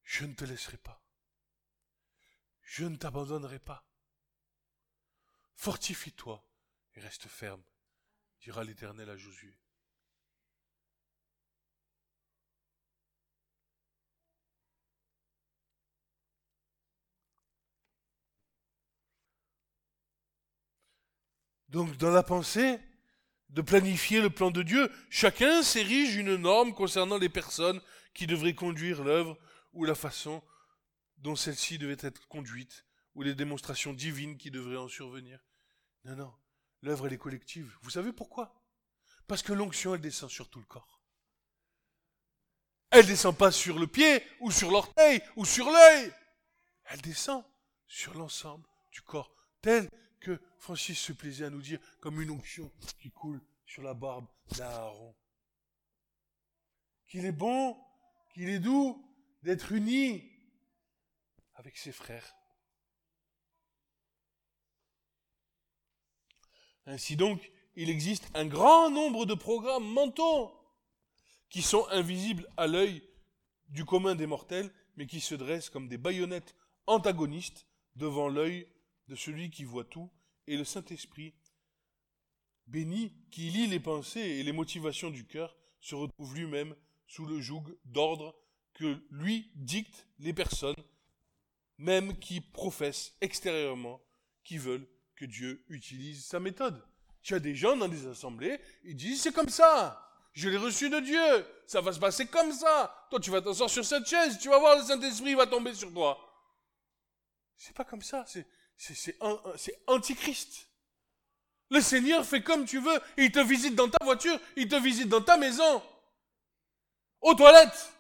Je 0.04 0.26
ne 0.26 0.34
te 0.34 0.44
laisserai 0.44 0.76
pas. 0.80 1.02
Je 2.62 2.84
ne 2.84 2.98
t'abandonnerai 2.98 3.60
pas. 3.60 3.88
Fortifie-toi 5.56 6.46
et 6.96 7.00
reste 7.00 7.30
ferme, 7.30 7.64
dira 8.42 8.66
l'Éternel 8.66 9.10
à 9.10 9.16
Josué. 9.16 9.63
Donc 21.74 21.98
dans 21.98 22.12
la 22.12 22.22
pensée, 22.22 22.80
de 23.50 23.64
planifier 23.64 24.22
le 24.22 24.30
plan 24.30 24.52
de 24.52 24.62
Dieu, 24.62 24.92
chacun 25.10 25.64
s'érige 25.64 26.16
une 26.16 26.36
norme 26.36 26.76
concernant 26.76 27.18
les 27.18 27.30
personnes 27.30 27.82
qui 28.14 28.28
devraient 28.28 28.54
conduire 28.54 29.04
l'œuvre 29.04 29.40
ou 29.74 29.84
la 29.84 29.96
façon 29.96 30.44
dont 31.18 31.36
celle-ci 31.36 31.80
devait 31.80 31.98
être 32.00 32.28
conduite, 32.28 32.86
ou 33.16 33.24
les 33.24 33.34
démonstrations 33.34 33.92
divines 33.92 34.38
qui 34.38 34.52
devraient 34.52 34.78
en 34.78 34.88
survenir. 34.88 35.40
Non, 36.06 36.16
non, 36.16 36.34
l'œuvre 36.84 37.08
elle 37.08 37.14
est 37.14 37.18
collective. 37.18 37.76
Vous 37.82 37.90
savez 37.90 38.14
pourquoi? 38.14 38.54
Parce 39.28 39.42
que 39.42 39.54
l'onction 39.54 39.96
elle 39.96 40.02
descend 40.02 40.30
sur 40.30 40.52
tout 40.52 40.60
le 40.60 40.66
corps. 40.66 41.02
Elle 42.92 43.08
descend 43.08 43.36
pas 43.36 43.52
sur 43.52 43.80
le 43.80 43.88
pied, 43.88 44.22
ou 44.42 44.52
sur 44.52 44.70
l'orteil, 44.70 45.24
ou 45.38 45.44
sur 45.44 45.72
l'œil. 45.72 46.14
Elle 46.86 47.02
descend 47.02 47.44
sur 47.88 48.14
l'ensemble 48.14 48.68
du 48.92 49.02
corps, 49.02 49.34
tel 49.60 49.90
que 50.24 50.42
Francis 50.58 50.98
se 50.98 51.12
plaisait 51.12 51.46
à 51.46 51.50
nous 51.50 51.62
dire, 51.62 51.80
comme 52.00 52.22
une 52.22 52.32
onction 52.32 52.72
qui 53.00 53.12
coule 53.12 53.42
sur 53.66 53.84
la 53.84 53.94
barbe 53.94 54.26
d'Aaron. 54.58 55.14
Qu'il 57.08 57.26
est 57.26 57.34
bon, 57.34 57.78
qu'il 58.34 58.50
est 58.50 58.60
doux 58.60 59.06
d'être 59.44 59.74
uni 59.74 60.32
avec 61.56 61.78
ses 61.78 61.92
frères. 61.92 62.36
Ainsi 66.86 67.16
donc, 67.16 67.52
il 67.76 67.90
existe 67.90 68.30
un 68.34 68.46
grand 68.46 68.90
nombre 68.90 69.26
de 69.26 69.34
programmes 69.34 69.88
mentaux 69.88 70.54
qui 71.50 71.62
sont 71.62 71.88
invisibles 71.90 72.48
à 72.58 72.68
l'œil 72.68 73.04
du 73.70 73.86
commun 73.86 74.16
des 74.16 74.28
mortels, 74.28 74.74
mais 74.96 75.06
qui 75.06 75.20
se 75.20 75.36
dressent 75.36 75.70
comme 75.70 75.88
des 75.88 75.98
baïonnettes 75.98 76.56
antagonistes 76.88 77.68
devant 77.96 78.30
l'œil 78.30 78.68
de 79.08 79.16
celui 79.16 79.50
qui 79.50 79.64
voit 79.64 79.86
tout, 79.86 80.10
et 80.48 80.58
le 80.58 80.66
Saint-Esprit, 80.66 81.34
béni, 82.68 83.14
qui 83.32 83.50
lit 83.50 83.68
les 83.68 83.80
pensées 83.80 84.20
et 84.20 84.44
les 84.44 84.52
motivations 84.52 85.10
du 85.10 85.26
cœur, 85.26 85.56
se 85.80 85.96
retrouve 85.96 86.36
lui-même 86.36 86.76
sous 87.08 87.26
le 87.26 87.40
joug 87.42 87.64
d'ordre 87.86 88.36
que 88.74 89.04
lui 89.12 89.52
dictent 89.56 90.08
les 90.20 90.34
personnes, 90.34 90.76
même 91.78 92.18
qui 92.20 92.42
professent 92.42 93.14
extérieurement, 93.22 94.02
qui 94.44 94.58
veulent 94.58 94.88
que 95.16 95.26
Dieu 95.26 95.64
utilise 95.70 96.26
sa 96.26 96.40
méthode. 96.40 96.84
Tu 97.22 97.36
as 97.36 97.40
des 97.40 97.56
gens 97.56 97.78
dans 97.78 97.88
des 97.88 98.08
assemblées, 98.08 98.60
ils 98.84 98.96
disent 98.96 99.22
c'est 99.22 99.34
comme 99.34 99.50
ça. 99.50 100.00
Je 100.34 100.50
l'ai 100.50 100.58
reçu 100.58 100.90
de 100.90 101.00
Dieu. 101.00 101.46
Ça 101.68 101.80
va 101.80 101.94
se 101.94 102.00
passer 102.00 102.26
comme 102.26 102.52
ça. 102.52 103.08
Toi, 103.10 103.20
tu 103.20 103.30
vas 103.30 103.40
t'asseoir 103.40 103.70
sur 103.70 103.86
cette 103.86 104.08
chaise. 104.08 104.40
Tu 104.40 104.50
vas 104.50 104.58
voir 104.58 104.78
le 104.78 104.84
Saint-Esprit 104.84 105.36
va 105.36 105.46
tomber 105.46 105.76
sur 105.76 105.94
toi. 105.94 106.18
C'est 107.56 107.76
pas 107.76 107.86
comme 107.86 108.02
ça. 108.02 108.26
C'est, 108.28 108.48
c'est, 108.78 109.18
antichrist. 109.88 110.68
Le 111.70 111.82
Seigneur 111.82 112.26
fait 112.26 112.44
comme 112.44 112.66
tu 112.66 112.80
veux. 112.80 113.00
Il 113.18 113.32
te 113.32 113.40
visite 113.40 113.76
dans 113.76 113.90
ta 113.90 114.04
voiture. 114.04 114.40
Il 114.56 114.68
te 114.68 114.76
visite 114.76 115.10
dans 115.10 115.22
ta 115.22 115.38
maison. 115.38 115.84
Aux 117.22 117.34
toilettes. 117.34 117.92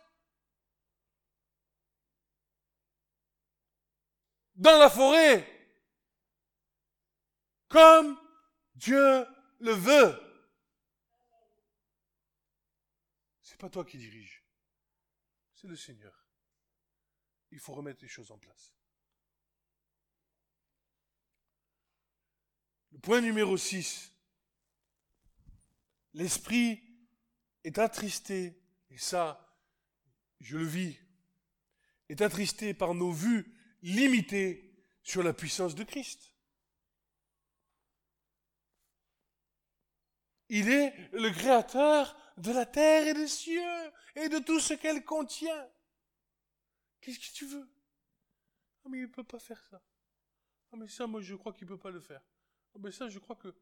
Dans 4.56 4.78
la 4.78 4.90
forêt 4.90 5.50
comme 7.74 8.20
Dieu 8.76 9.26
le 9.60 9.72
veut. 9.72 10.20
C'est 13.42 13.58
pas 13.58 13.70
toi 13.70 13.84
qui 13.84 13.98
dirige, 13.98 14.44
c'est 15.56 15.68
le 15.68 15.76
Seigneur. 15.76 16.14
Il 17.50 17.60
faut 17.60 17.74
remettre 17.74 18.04
les 18.04 18.08
choses 18.08 18.30
en 18.30 18.38
place. 18.38 18.76
Le 22.94 23.00
point 23.00 23.22
numéro 23.22 23.58
6. 23.58 24.12
L'esprit 26.14 26.82
est 27.64 27.80
attristé, 27.80 28.62
et 28.90 28.98
ça, 28.98 29.58
je 30.40 30.58
le 30.58 30.66
vis, 30.66 30.98
est 32.10 32.22
attristé 32.22 32.74
par 32.74 32.94
nos 32.94 33.12
vues 33.12 33.52
limitées 33.82 34.74
sur 35.02 35.24
la 35.24 35.34
puissance 35.34 35.76
de 35.76 35.84
Christ. 35.84 36.34
Il 40.50 40.70
est 40.70 40.94
le 41.14 41.32
créateur 41.32 42.16
de 42.38 42.52
la 42.52 42.66
terre 42.66 43.08
et 43.08 43.14
des 43.16 43.28
cieux 43.28 43.92
et 44.16 44.30
de 44.30 44.38
tout 44.38 44.60
ce 44.60 44.76
qu'elle 44.76 45.04
contient. 45.04 45.68
Qu'est-ce 47.02 47.20
que 47.20 47.34
tu 47.34 47.48
veux? 47.48 47.68
Ah 48.86 48.90
mais 48.90 49.00
il 49.00 49.04
ne 49.04 49.08
peut 49.08 49.24
pas 49.24 49.40
faire 49.40 49.64
ça. 49.66 49.82
Ah 50.72 50.76
mais 50.78 50.88
ça, 50.88 51.08
moi 51.08 51.22
je 51.22 51.34
crois 51.34 51.54
qu'il 51.54 51.66
ne 51.66 51.70
peut 51.70 51.80
pas 51.80 51.90
le 51.90 52.00
faire. 52.00 52.22
Ah 52.76 52.80
mais 52.80 52.92
ça, 52.92 53.10
je 53.10 53.20
crois 53.20 53.36
que... 53.36 53.54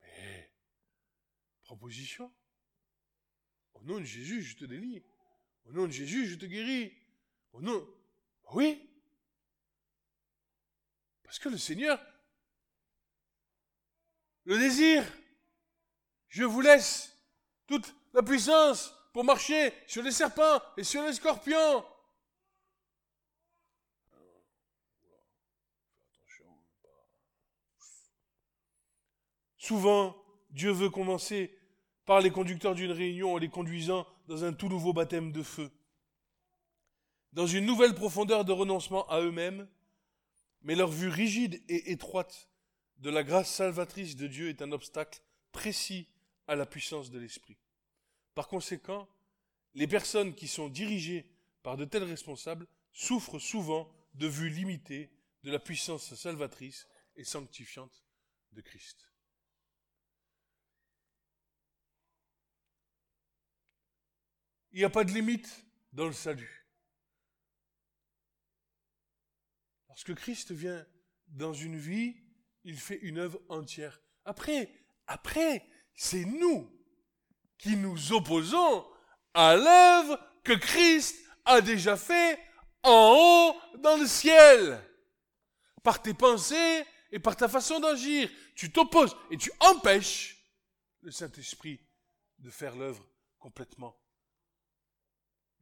Mais, 0.00 0.52
proposition. 1.62 2.32
Au 3.74 3.82
nom 3.84 3.98
de 3.98 4.04
Jésus, 4.04 4.42
je 4.42 4.56
te 4.56 4.64
délie. 4.64 5.02
Au 5.64 5.72
nom 5.72 5.86
de 5.86 5.92
Jésus, 5.92 6.26
je 6.26 6.36
te 6.36 6.46
guéris. 6.46 6.92
Au 7.52 7.60
nom... 7.60 7.86
Oui. 8.52 8.88
Parce 11.22 11.38
que 11.38 11.48
le 11.48 11.58
Seigneur 11.58 11.98
le 14.44 14.58
désire. 14.58 15.04
Je 16.28 16.44
vous 16.44 16.60
laisse 16.60 17.16
toute 17.66 17.94
la 18.12 18.22
puissance 18.22 18.94
pour 19.12 19.24
marcher 19.24 19.72
sur 19.86 20.02
les 20.02 20.10
serpents 20.10 20.60
et 20.76 20.84
sur 20.84 21.02
les 21.02 21.12
scorpions. 21.12 21.84
Souvent, 29.62 30.20
Dieu 30.50 30.72
veut 30.72 30.90
commencer 30.90 31.56
par 32.04 32.20
les 32.20 32.32
conducteurs 32.32 32.74
d'une 32.74 32.90
réunion 32.90 33.34
en 33.34 33.38
les 33.38 33.48
conduisant 33.48 34.08
dans 34.26 34.42
un 34.42 34.52
tout 34.52 34.68
nouveau 34.68 34.92
baptême 34.92 35.30
de 35.30 35.44
feu, 35.44 35.70
dans 37.32 37.46
une 37.46 37.64
nouvelle 37.64 37.94
profondeur 37.94 38.44
de 38.44 38.50
renoncement 38.50 39.08
à 39.08 39.20
eux-mêmes, 39.20 39.68
mais 40.62 40.74
leur 40.74 40.90
vue 40.90 41.06
rigide 41.06 41.62
et 41.68 41.92
étroite 41.92 42.48
de 42.96 43.08
la 43.08 43.22
grâce 43.22 43.54
salvatrice 43.54 44.16
de 44.16 44.26
Dieu 44.26 44.48
est 44.48 44.62
un 44.62 44.72
obstacle 44.72 45.22
précis 45.52 46.08
à 46.48 46.56
la 46.56 46.66
puissance 46.66 47.12
de 47.12 47.20
l'esprit. 47.20 47.56
Par 48.34 48.48
conséquent, 48.48 49.08
les 49.74 49.86
personnes 49.86 50.34
qui 50.34 50.48
sont 50.48 50.70
dirigées 50.70 51.24
par 51.62 51.76
de 51.76 51.84
tels 51.84 52.02
responsables 52.02 52.66
souffrent 52.92 53.38
souvent 53.38 53.88
de 54.14 54.26
vue 54.26 54.50
limitée 54.50 55.12
de 55.44 55.52
la 55.52 55.60
puissance 55.60 56.16
salvatrice 56.16 56.88
et 57.14 57.22
sanctifiante 57.22 58.02
de 58.50 58.60
Christ. 58.60 59.11
Il 64.72 64.78
n'y 64.78 64.84
a 64.84 64.90
pas 64.90 65.04
de 65.04 65.12
limite 65.12 65.64
dans 65.92 66.06
le 66.06 66.12
salut. 66.12 66.66
Lorsque 69.88 70.14
Christ 70.14 70.52
vient 70.52 70.86
dans 71.28 71.52
une 71.52 71.76
vie, 71.76 72.16
il 72.64 72.78
fait 72.78 72.98
une 73.02 73.18
œuvre 73.18 73.40
entière. 73.48 74.00
Après, 74.24 74.70
après, 75.06 75.66
c'est 75.94 76.24
nous 76.24 76.70
qui 77.58 77.76
nous 77.76 78.12
opposons 78.12 78.86
à 79.34 79.56
l'œuvre 79.56 80.18
que 80.42 80.54
Christ 80.54 81.16
a 81.44 81.60
déjà 81.60 81.96
fait 81.96 82.38
en 82.82 83.12
haut 83.14 83.78
dans 83.78 83.96
le 83.96 84.06
ciel. 84.06 84.82
Par 85.82 86.00
tes 86.00 86.14
pensées 86.14 86.84
et 87.10 87.18
par 87.18 87.36
ta 87.36 87.48
façon 87.48 87.78
d'agir, 87.78 88.30
tu 88.54 88.72
t'opposes 88.72 89.16
et 89.30 89.36
tu 89.36 89.52
empêches 89.60 90.42
le 91.02 91.10
Saint-Esprit 91.10 91.80
de 92.38 92.50
faire 92.50 92.76
l'œuvre 92.76 93.06
complètement. 93.38 94.01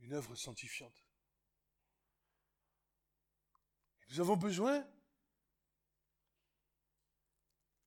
Une 0.01 0.15
œuvre 0.15 0.35
sanctifiante. 0.35 1.05
Nous 4.09 4.21
avons 4.21 4.37
besoin 4.37 4.85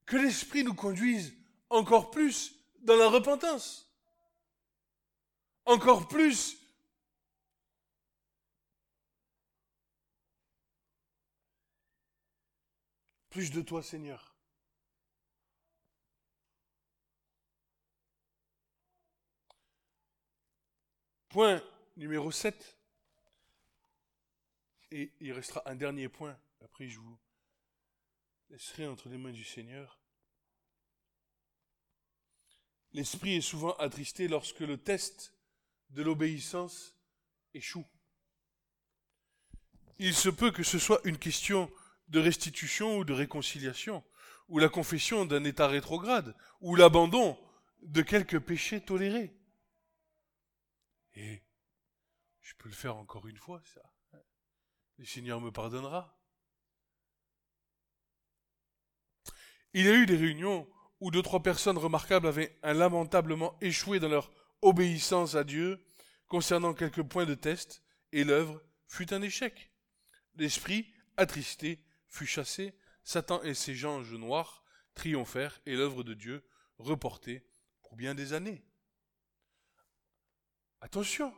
que 0.05 0.15
l'Esprit 0.15 0.63
nous 0.63 0.75
conduise 0.75 1.35
encore 1.69 2.11
plus 2.11 2.55
dans 2.81 2.95
la 2.95 3.09
repentance. 3.09 3.89
Encore 5.65 6.07
plus 6.07 6.57
plus 13.33 13.49
de 13.49 13.61
toi, 13.61 13.81
Seigneur. 13.81 14.37
Point 21.29 21.63
numéro 21.95 22.31
7. 22.31 22.77
Et 24.91 25.13
il 25.19 25.31
restera 25.33 25.63
un 25.65 25.75
dernier 25.75 26.09
point. 26.09 26.37
Après, 26.63 26.87
je 26.87 26.99
vous 26.99 27.19
laisserai 28.49 28.87
entre 28.87 29.09
les 29.09 29.17
mains 29.17 29.31
du 29.31 29.43
Seigneur. 29.43 29.99
L'esprit 32.93 33.37
est 33.37 33.41
souvent 33.41 33.73
attristé 33.77 34.27
lorsque 34.27 34.59
le 34.59 34.77
test 34.77 35.33
de 35.89 36.03
l'obéissance 36.03 36.95
échoue. 37.53 37.87
Il 39.97 40.13
se 40.13 40.29
peut 40.29 40.51
que 40.51 40.63
ce 40.63 40.77
soit 40.77 41.01
une 41.03 41.17
question 41.17 41.71
de 42.09 42.19
restitution 42.19 42.97
ou 42.97 43.03
de 43.03 43.13
réconciliation, 43.13 44.03
ou 44.47 44.59
la 44.59 44.69
confession 44.69 45.25
d'un 45.25 45.43
état 45.43 45.67
rétrograde, 45.67 46.35
ou 46.61 46.75
l'abandon 46.75 47.39
de 47.81 48.01
quelques 48.01 48.39
péchés 48.39 48.81
tolérés. 48.81 49.35
Et 51.15 51.41
je 52.43 52.53
peux 52.55 52.69
le 52.69 52.75
faire 52.75 52.97
encore 52.97 53.27
une 53.27 53.37
fois, 53.37 53.61
ça. 53.73 53.81
Le 54.97 55.05
Seigneur 55.05 55.41
me 55.41 55.51
pardonnera. 55.51 56.19
Il 59.73 59.85
y 59.85 59.89
a 59.89 59.95
eu 59.95 60.05
des 60.05 60.17
réunions 60.17 60.69
où 60.99 61.09
deux, 61.09 61.23
trois 61.23 61.41
personnes 61.41 61.79
remarquables 61.79 62.27
avaient 62.27 62.59
lamentablement 62.61 63.57
échoué 63.59 63.99
dans 63.99 64.09
leur 64.09 64.31
obéissance 64.61 65.35
à 65.35 65.43
Dieu 65.43 65.83
concernant 66.27 66.73
quelques 66.73 67.01
points 67.01 67.25
de 67.25 67.33
test, 67.33 67.83
et 68.11 68.23
l'œuvre 68.23 68.61
fut 68.87 69.13
un 69.13 69.21
échec. 69.21 69.71
L'esprit, 70.35 70.93
attristé, 71.17 71.83
fut 72.07 72.27
chassé, 72.27 72.77
Satan 73.03 73.41
et 73.43 73.53
ses 73.53 73.85
anges 73.85 74.13
noirs 74.13 74.63
triomphèrent, 74.93 75.59
et 75.65 75.75
l'œuvre 75.75 76.03
de 76.03 76.13
Dieu 76.13 76.47
reportée 76.77 77.47
pour 77.81 77.95
bien 77.95 78.13
des 78.15 78.33
années. 78.33 78.63
Attention. 80.81 81.33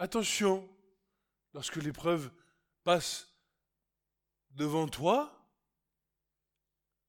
Attention, 0.00 0.66
lorsque 1.52 1.76
l'épreuve 1.76 2.32
passe 2.84 3.28
devant 4.52 4.88
toi, 4.88 5.46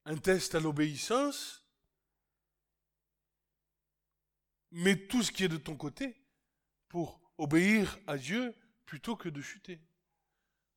un 0.04 0.18
test 0.18 0.54
à 0.54 0.60
l'obéissance, 0.60 1.66
mets 4.72 5.06
tout 5.06 5.22
ce 5.22 5.32
qui 5.32 5.42
est 5.42 5.48
de 5.48 5.56
ton 5.56 5.74
côté 5.74 6.22
pour 6.90 7.18
obéir 7.38 7.98
à 8.06 8.18
Dieu 8.18 8.54
plutôt 8.84 9.16
que 9.16 9.30
de 9.30 9.40
chuter. 9.40 9.80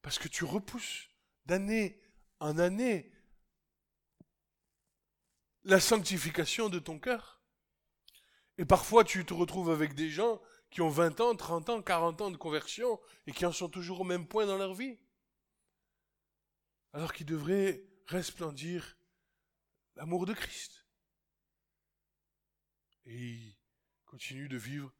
Parce 0.01 0.17
que 0.17 0.29
tu 0.29 0.45
repousses 0.45 1.09
d'année 1.45 2.01
en 2.39 2.57
année 2.59 3.11
la 5.65 5.81
sanctification 5.81 6.69
de 6.69 6.79
ton 6.79 6.97
cœur. 6.97 7.41
Et 8.57 8.63
parfois 8.63 9.03
tu 9.03 9.25
te 9.25 9.33
retrouves 9.33 9.69
avec 9.69 9.95
des 9.95 10.09
gens 10.09 10.41
qui 10.75 10.81
ont 10.81 10.89
20 10.89 11.21
ans, 11.21 11.33
30 11.33 11.69
ans, 11.69 11.81
40 11.81 12.19
ans 12.19 12.31
de 12.31 12.35
conversion 12.35 12.99
et 13.27 13.31
qui 13.31 13.45
en 13.45 13.53
sont 13.53 13.69
toujours 13.69 14.01
au 14.01 14.03
même 14.03 14.27
point 14.27 14.45
dans 14.45 14.57
leur 14.57 14.73
vie. 14.73 14.99
Alors 16.91 17.13
qu'ils 17.13 17.25
devraient 17.25 17.81
resplendir 18.07 18.97
l'amour 19.95 20.25
de 20.25 20.33
Christ. 20.33 20.85
Et 23.05 23.15
ils 23.15 23.57
continuent 24.03 24.49
de 24.49 24.57
vivre 24.57 24.91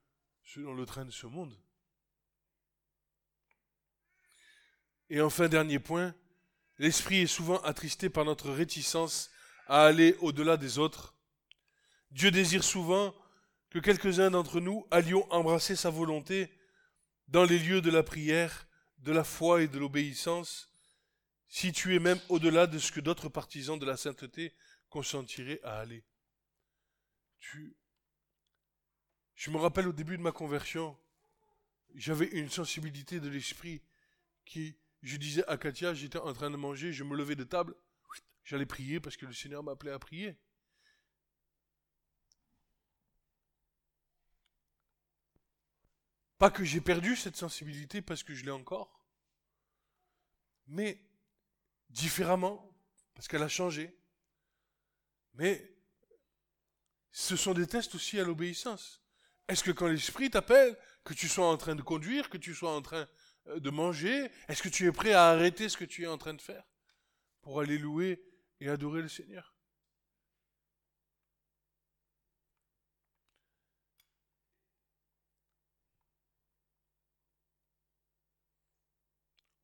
selon 0.45 0.73
le 0.73 0.86
train 0.86 1.03
de 1.03 1.11
ce 1.11 1.28
monde. 1.28 1.53
Et 5.09 5.19
enfin, 5.19 5.49
dernier 5.49 5.80
point, 5.80 6.15
l'esprit 6.78 7.23
est 7.23 7.28
souvent 7.28 7.61
attristé 7.63 8.09
par 8.09 8.23
notre 8.23 8.49
réticence 8.49 9.30
à 9.67 9.84
aller 9.84 10.15
au-delà 10.21 10.55
des 10.55 10.78
autres. 10.80 11.17
Dieu 12.11 12.32
désire 12.32 12.63
souvent 12.63 13.13
que 13.76 13.82
quelques-uns 13.82 14.32
d'entre 14.32 14.61
nous 14.61 14.88
allions 14.89 15.30
embrasser 15.34 15.76
sa 15.76 15.89
volonté 15.89 16.49
dans 17.28 17.43
les 17.43 17.59
lieux 17.59 17.82
de 17.82 17.91
la 17.91 18.03
prière, 18.03 18.69
de 18.99 19.11
la 19.11 19.26
foi 19.26 19.63
et 19.63 19.67
de 19.67 19.78
l'obéissance, 19.78 20.73
situés 21.49 21.99
même 21.99 22.21
au-delà 22.30 22.67
de 22.67 22.80
ce 22.80 22.93
que 22.93 23.01
d'autres 23.01 23.28
partisans 23.28 23.78
de 23.78 23.86
la 23.86 23.97
sainteté 23.97 24.53
consentiraient 24.88 25.59
à 25.61 25.80
aller. 25.80 26.05
Je 29.36 29.51
me 29.51 29.57
rappelle 29.57 29.89
au 29.89 29.91
début 29.91 30.15
de 30.15 30.23
ma 30.23 30.32
conversion, 30.32 30.97
j'avais 31.95 32.28
une 32.28 32.49
sensibilité 32.49 33.19
de 33.19 33.28
l'esprit 33.28 33.82
qui, 34.45 34.78
je 35.01 35.17
disais 35.17 35.45
à 35.49 35.57
Katia, 35.57 35.93
j'étais 35.93 36.17
en 36.17 36.32
train 36.32 36.49
de 36.49 36.55
manger, 36.55 36.93
je 36.93 37.03
me 37.03 37.17
levais 37.17 37.36
de 37.36 37.43
table, 37.43 37.76
j'allais 38.45 38.65
prier 38.65 39.01
parce 39.01 39.17
que 39.17 39.26
le 39.26 39.34
Seigneur 39.34 39.63
m'appelait 39.63 39.91
à 39.91 39.99
prier. 39.99 40.38
Pas 46.38 46.51
que 46.51 46.63
j'ai 46.63 46.81
perdu 46.81 47.15
cette 47.15 47.38
sensibilité 47.38 48.01
parce 48.01 48.23
que 48.23 48.33
je 48.33 48.43
l'ai 48.43 48.51
encore, 48.51 49.05
mais 50.67 51.01
différemment, 51.89 52.75
parce 53.13 53.27
qu'elle 53.27 53.43
a 53.43 53.47
changé. 53.47 53.95
Mais 55.33 55.73
ce 57.11 57.36
sont 57.36 57.53
des 57.53 57.67
tests 57.67 57.95
aussi 57.95 58.19
à 58.19 58.23
l'obéissance. 58.23 59.01
Est-ce 59.47 59.63
que 59.63 59.71
quand 59.71 59.88
l'Esprit 59.88 60.29
t'appelle, 60.29 60.77
que 61.03 61.13
tu 61.13 61.29
sois 61.29 61.47
en 61.47 61.57
train 61.57 61.75
de 61.75 61.81
conduire, 61.81 62.29
que 62.29 62.38
tu 62.38 62.53
sois 62.53 62.75
en 62.75 62.81
train 62.81 63.07
euh, 63.47 63.59
de 63.59 63.69
manger, 63.69 64.29
est-ce 64.47 64.63
que 64.63 64.69
tu 64.69 64.88
es 64.88 64.91
prêt 64.91 65.13
à 65.13 65.29
arrêter 65.29 65.69
ce 65.69 65.77
que 65.77 65.86
tu 65.86 66.03
es 66.03 66.07
en 66.07 66.17
train 66.17 66.33
de 66.33 66.41
faire 66.41 66.65
pour 67.41 67.61
aller 67.61 67.77
louer 67.77 68.21
et 68.59 68.69
adorer 68.69 69.01
le 69.01 69.07
Seigneur? 69.07 69.54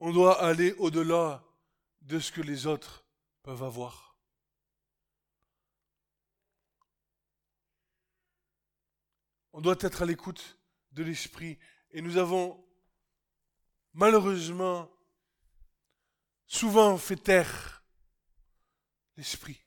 On 0.03 0.11
doit 0.11 0.43
aller 0.43 0.71
au-delà 0.79 1.43
de 2.01 2.19
ce 2.19 2.31
que 2.31 2.41
les 2.41 2.65
autres 2.65 3.05
peuvent 3.43 3.61
avoir. 3.61 4.17
On 9.53 9.61
doit 9.61 9.77
être 9.79 10.01
à 10.01 10.05
l'écoute 10.07 10.57
de 10.93 11.03
l'Esprit. 11.03 11.59
Et 11.91 12.01
nous 12.01 12.17
avons 12.17 12.67
malheureusement 13.93 14.91
souvent 16.47 16.97
fait 16.97 17.17
taire 17.17 17.83
l'Esprit. 19.17 19.61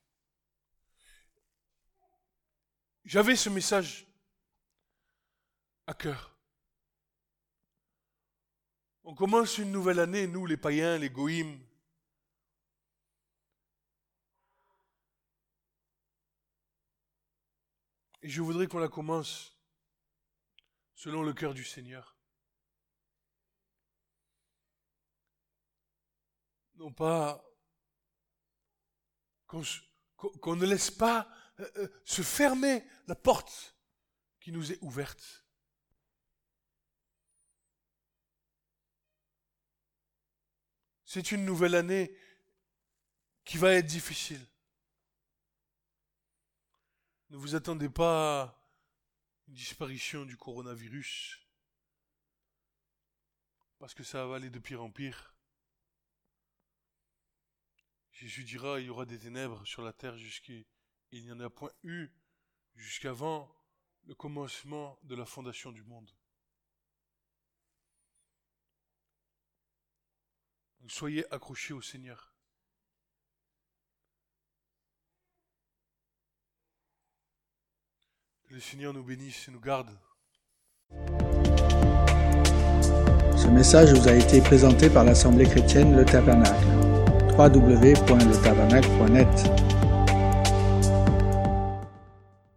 J'avais 3.05 3.37
ce 3.37 3.51
message 3.51 4.05
à 5.87 5.95
cœur. 5.95 6.34
On 9.07 9.15
commence 9.15 9.59
une 9.59 9.71
nouvelle 9.71 10.01
année, 10.01 10.27
nous 10.27 10.47
les 10.47 10.57
païens, 10.57 10.97
les 10.97 11.11
goïms. 11.11 11.61
Et 18.23 18.31
je 18.31 18.41
voudrais 18.41 18.67
qu'on 18.67 18.79
la 18.79 18.89
commence 18.89 19.61
selon 20.95 21.23
le 21.23 21.35
cœur 21.35 21.53
du 21.53 21.65
Seigneur. 21.65 22.17
Non 26.77 26.91
pas 26.91 27.45
qu'on 29.47 30.57
ne 30.57 30.65
laisse 30.65 30.91
pas 30.91 31.29
euh, 31.61 31.71
euh, 31.77 31.89
se 32.05 32.23
fermer 32.23 32.83
la 33.07 33.15
porte 33.15 33.77
qui 34.41 34.51
nous 34.51 34.73
est 34.73 34.79
ouverte. 34.81 35.44
C'est 41.15 41.31
une 41.31 41.45
nouvelle 41.45 41.77
année 41.77 42.13
qui 43.45 43.57
va 43.57 43.73
être 43.75 43.87
difficile. 43.87 44.45
Ne 47.31 47.37
vous 47.37 47.55
attendez 47.55 47.89
pas 47.89 48.61
une 49.47 49.55
disparition 49.55 50.25
du 50.25 50.37
coronavirus. 50.37 51.39
Parce 53.79 53.95
que 53.95 54.03
ça 54.03 54.27
va 54.27 54.35
aller 54.35 54.51
de 54.51 54.59
pire 54.59 54.83
en 54.83 54.91
pire. 54.91 55.37
Jésus 58.11 58.43
dira, 58.43 58.81
il 58.81 58.87
y 58.87 58.91
aura 58.91 59.07
des 59.07 59.21
ténèbres 59.21 59.65
sur 59.65 59.83
la 59.83 59.93
terre 59.93 60.19
jusqu'il 60.19 60.67
n'y 61.13 61.31
en 61.31 61.39
a 61.39 61.49
point 61.49 61.71
eu 61.85 62.09
jusqu'avant 62.75 63.55
le 64.03 64.17
commencement 64.17 64.99
de 65.05 65.15
la 65.15 65.27
fondation 65.27 65.71
du 65.71 65.85
monde. 65.85 66.11
Soyez 70.89 71.25
accrochés 71.33 71.73
au 71.73 71.81
Seigneur. 71.81 72.35
Que 78.49 78.55
le 78.55 78.61
Seigneur 78.61 78.93
nous 78.93 79.03
bénisse 79.03 79.49
et 79.49 79.51
nous 79.51 79.61
garde. 79.61 79.89
Ce 83.37 83.49
message 83.49 83.93
vous 83.93 84.09
a 84.09 84.13
été 84.13 84.41
présenté 84.41 84.89
par 84.91 85.05
l'Assemblée 85.05 85.47
chrétienne 85.47 85.97
Le 85.97 86.05
Tabernacle. 86.05 86.67
www.letabernacle.net 87.37 89.74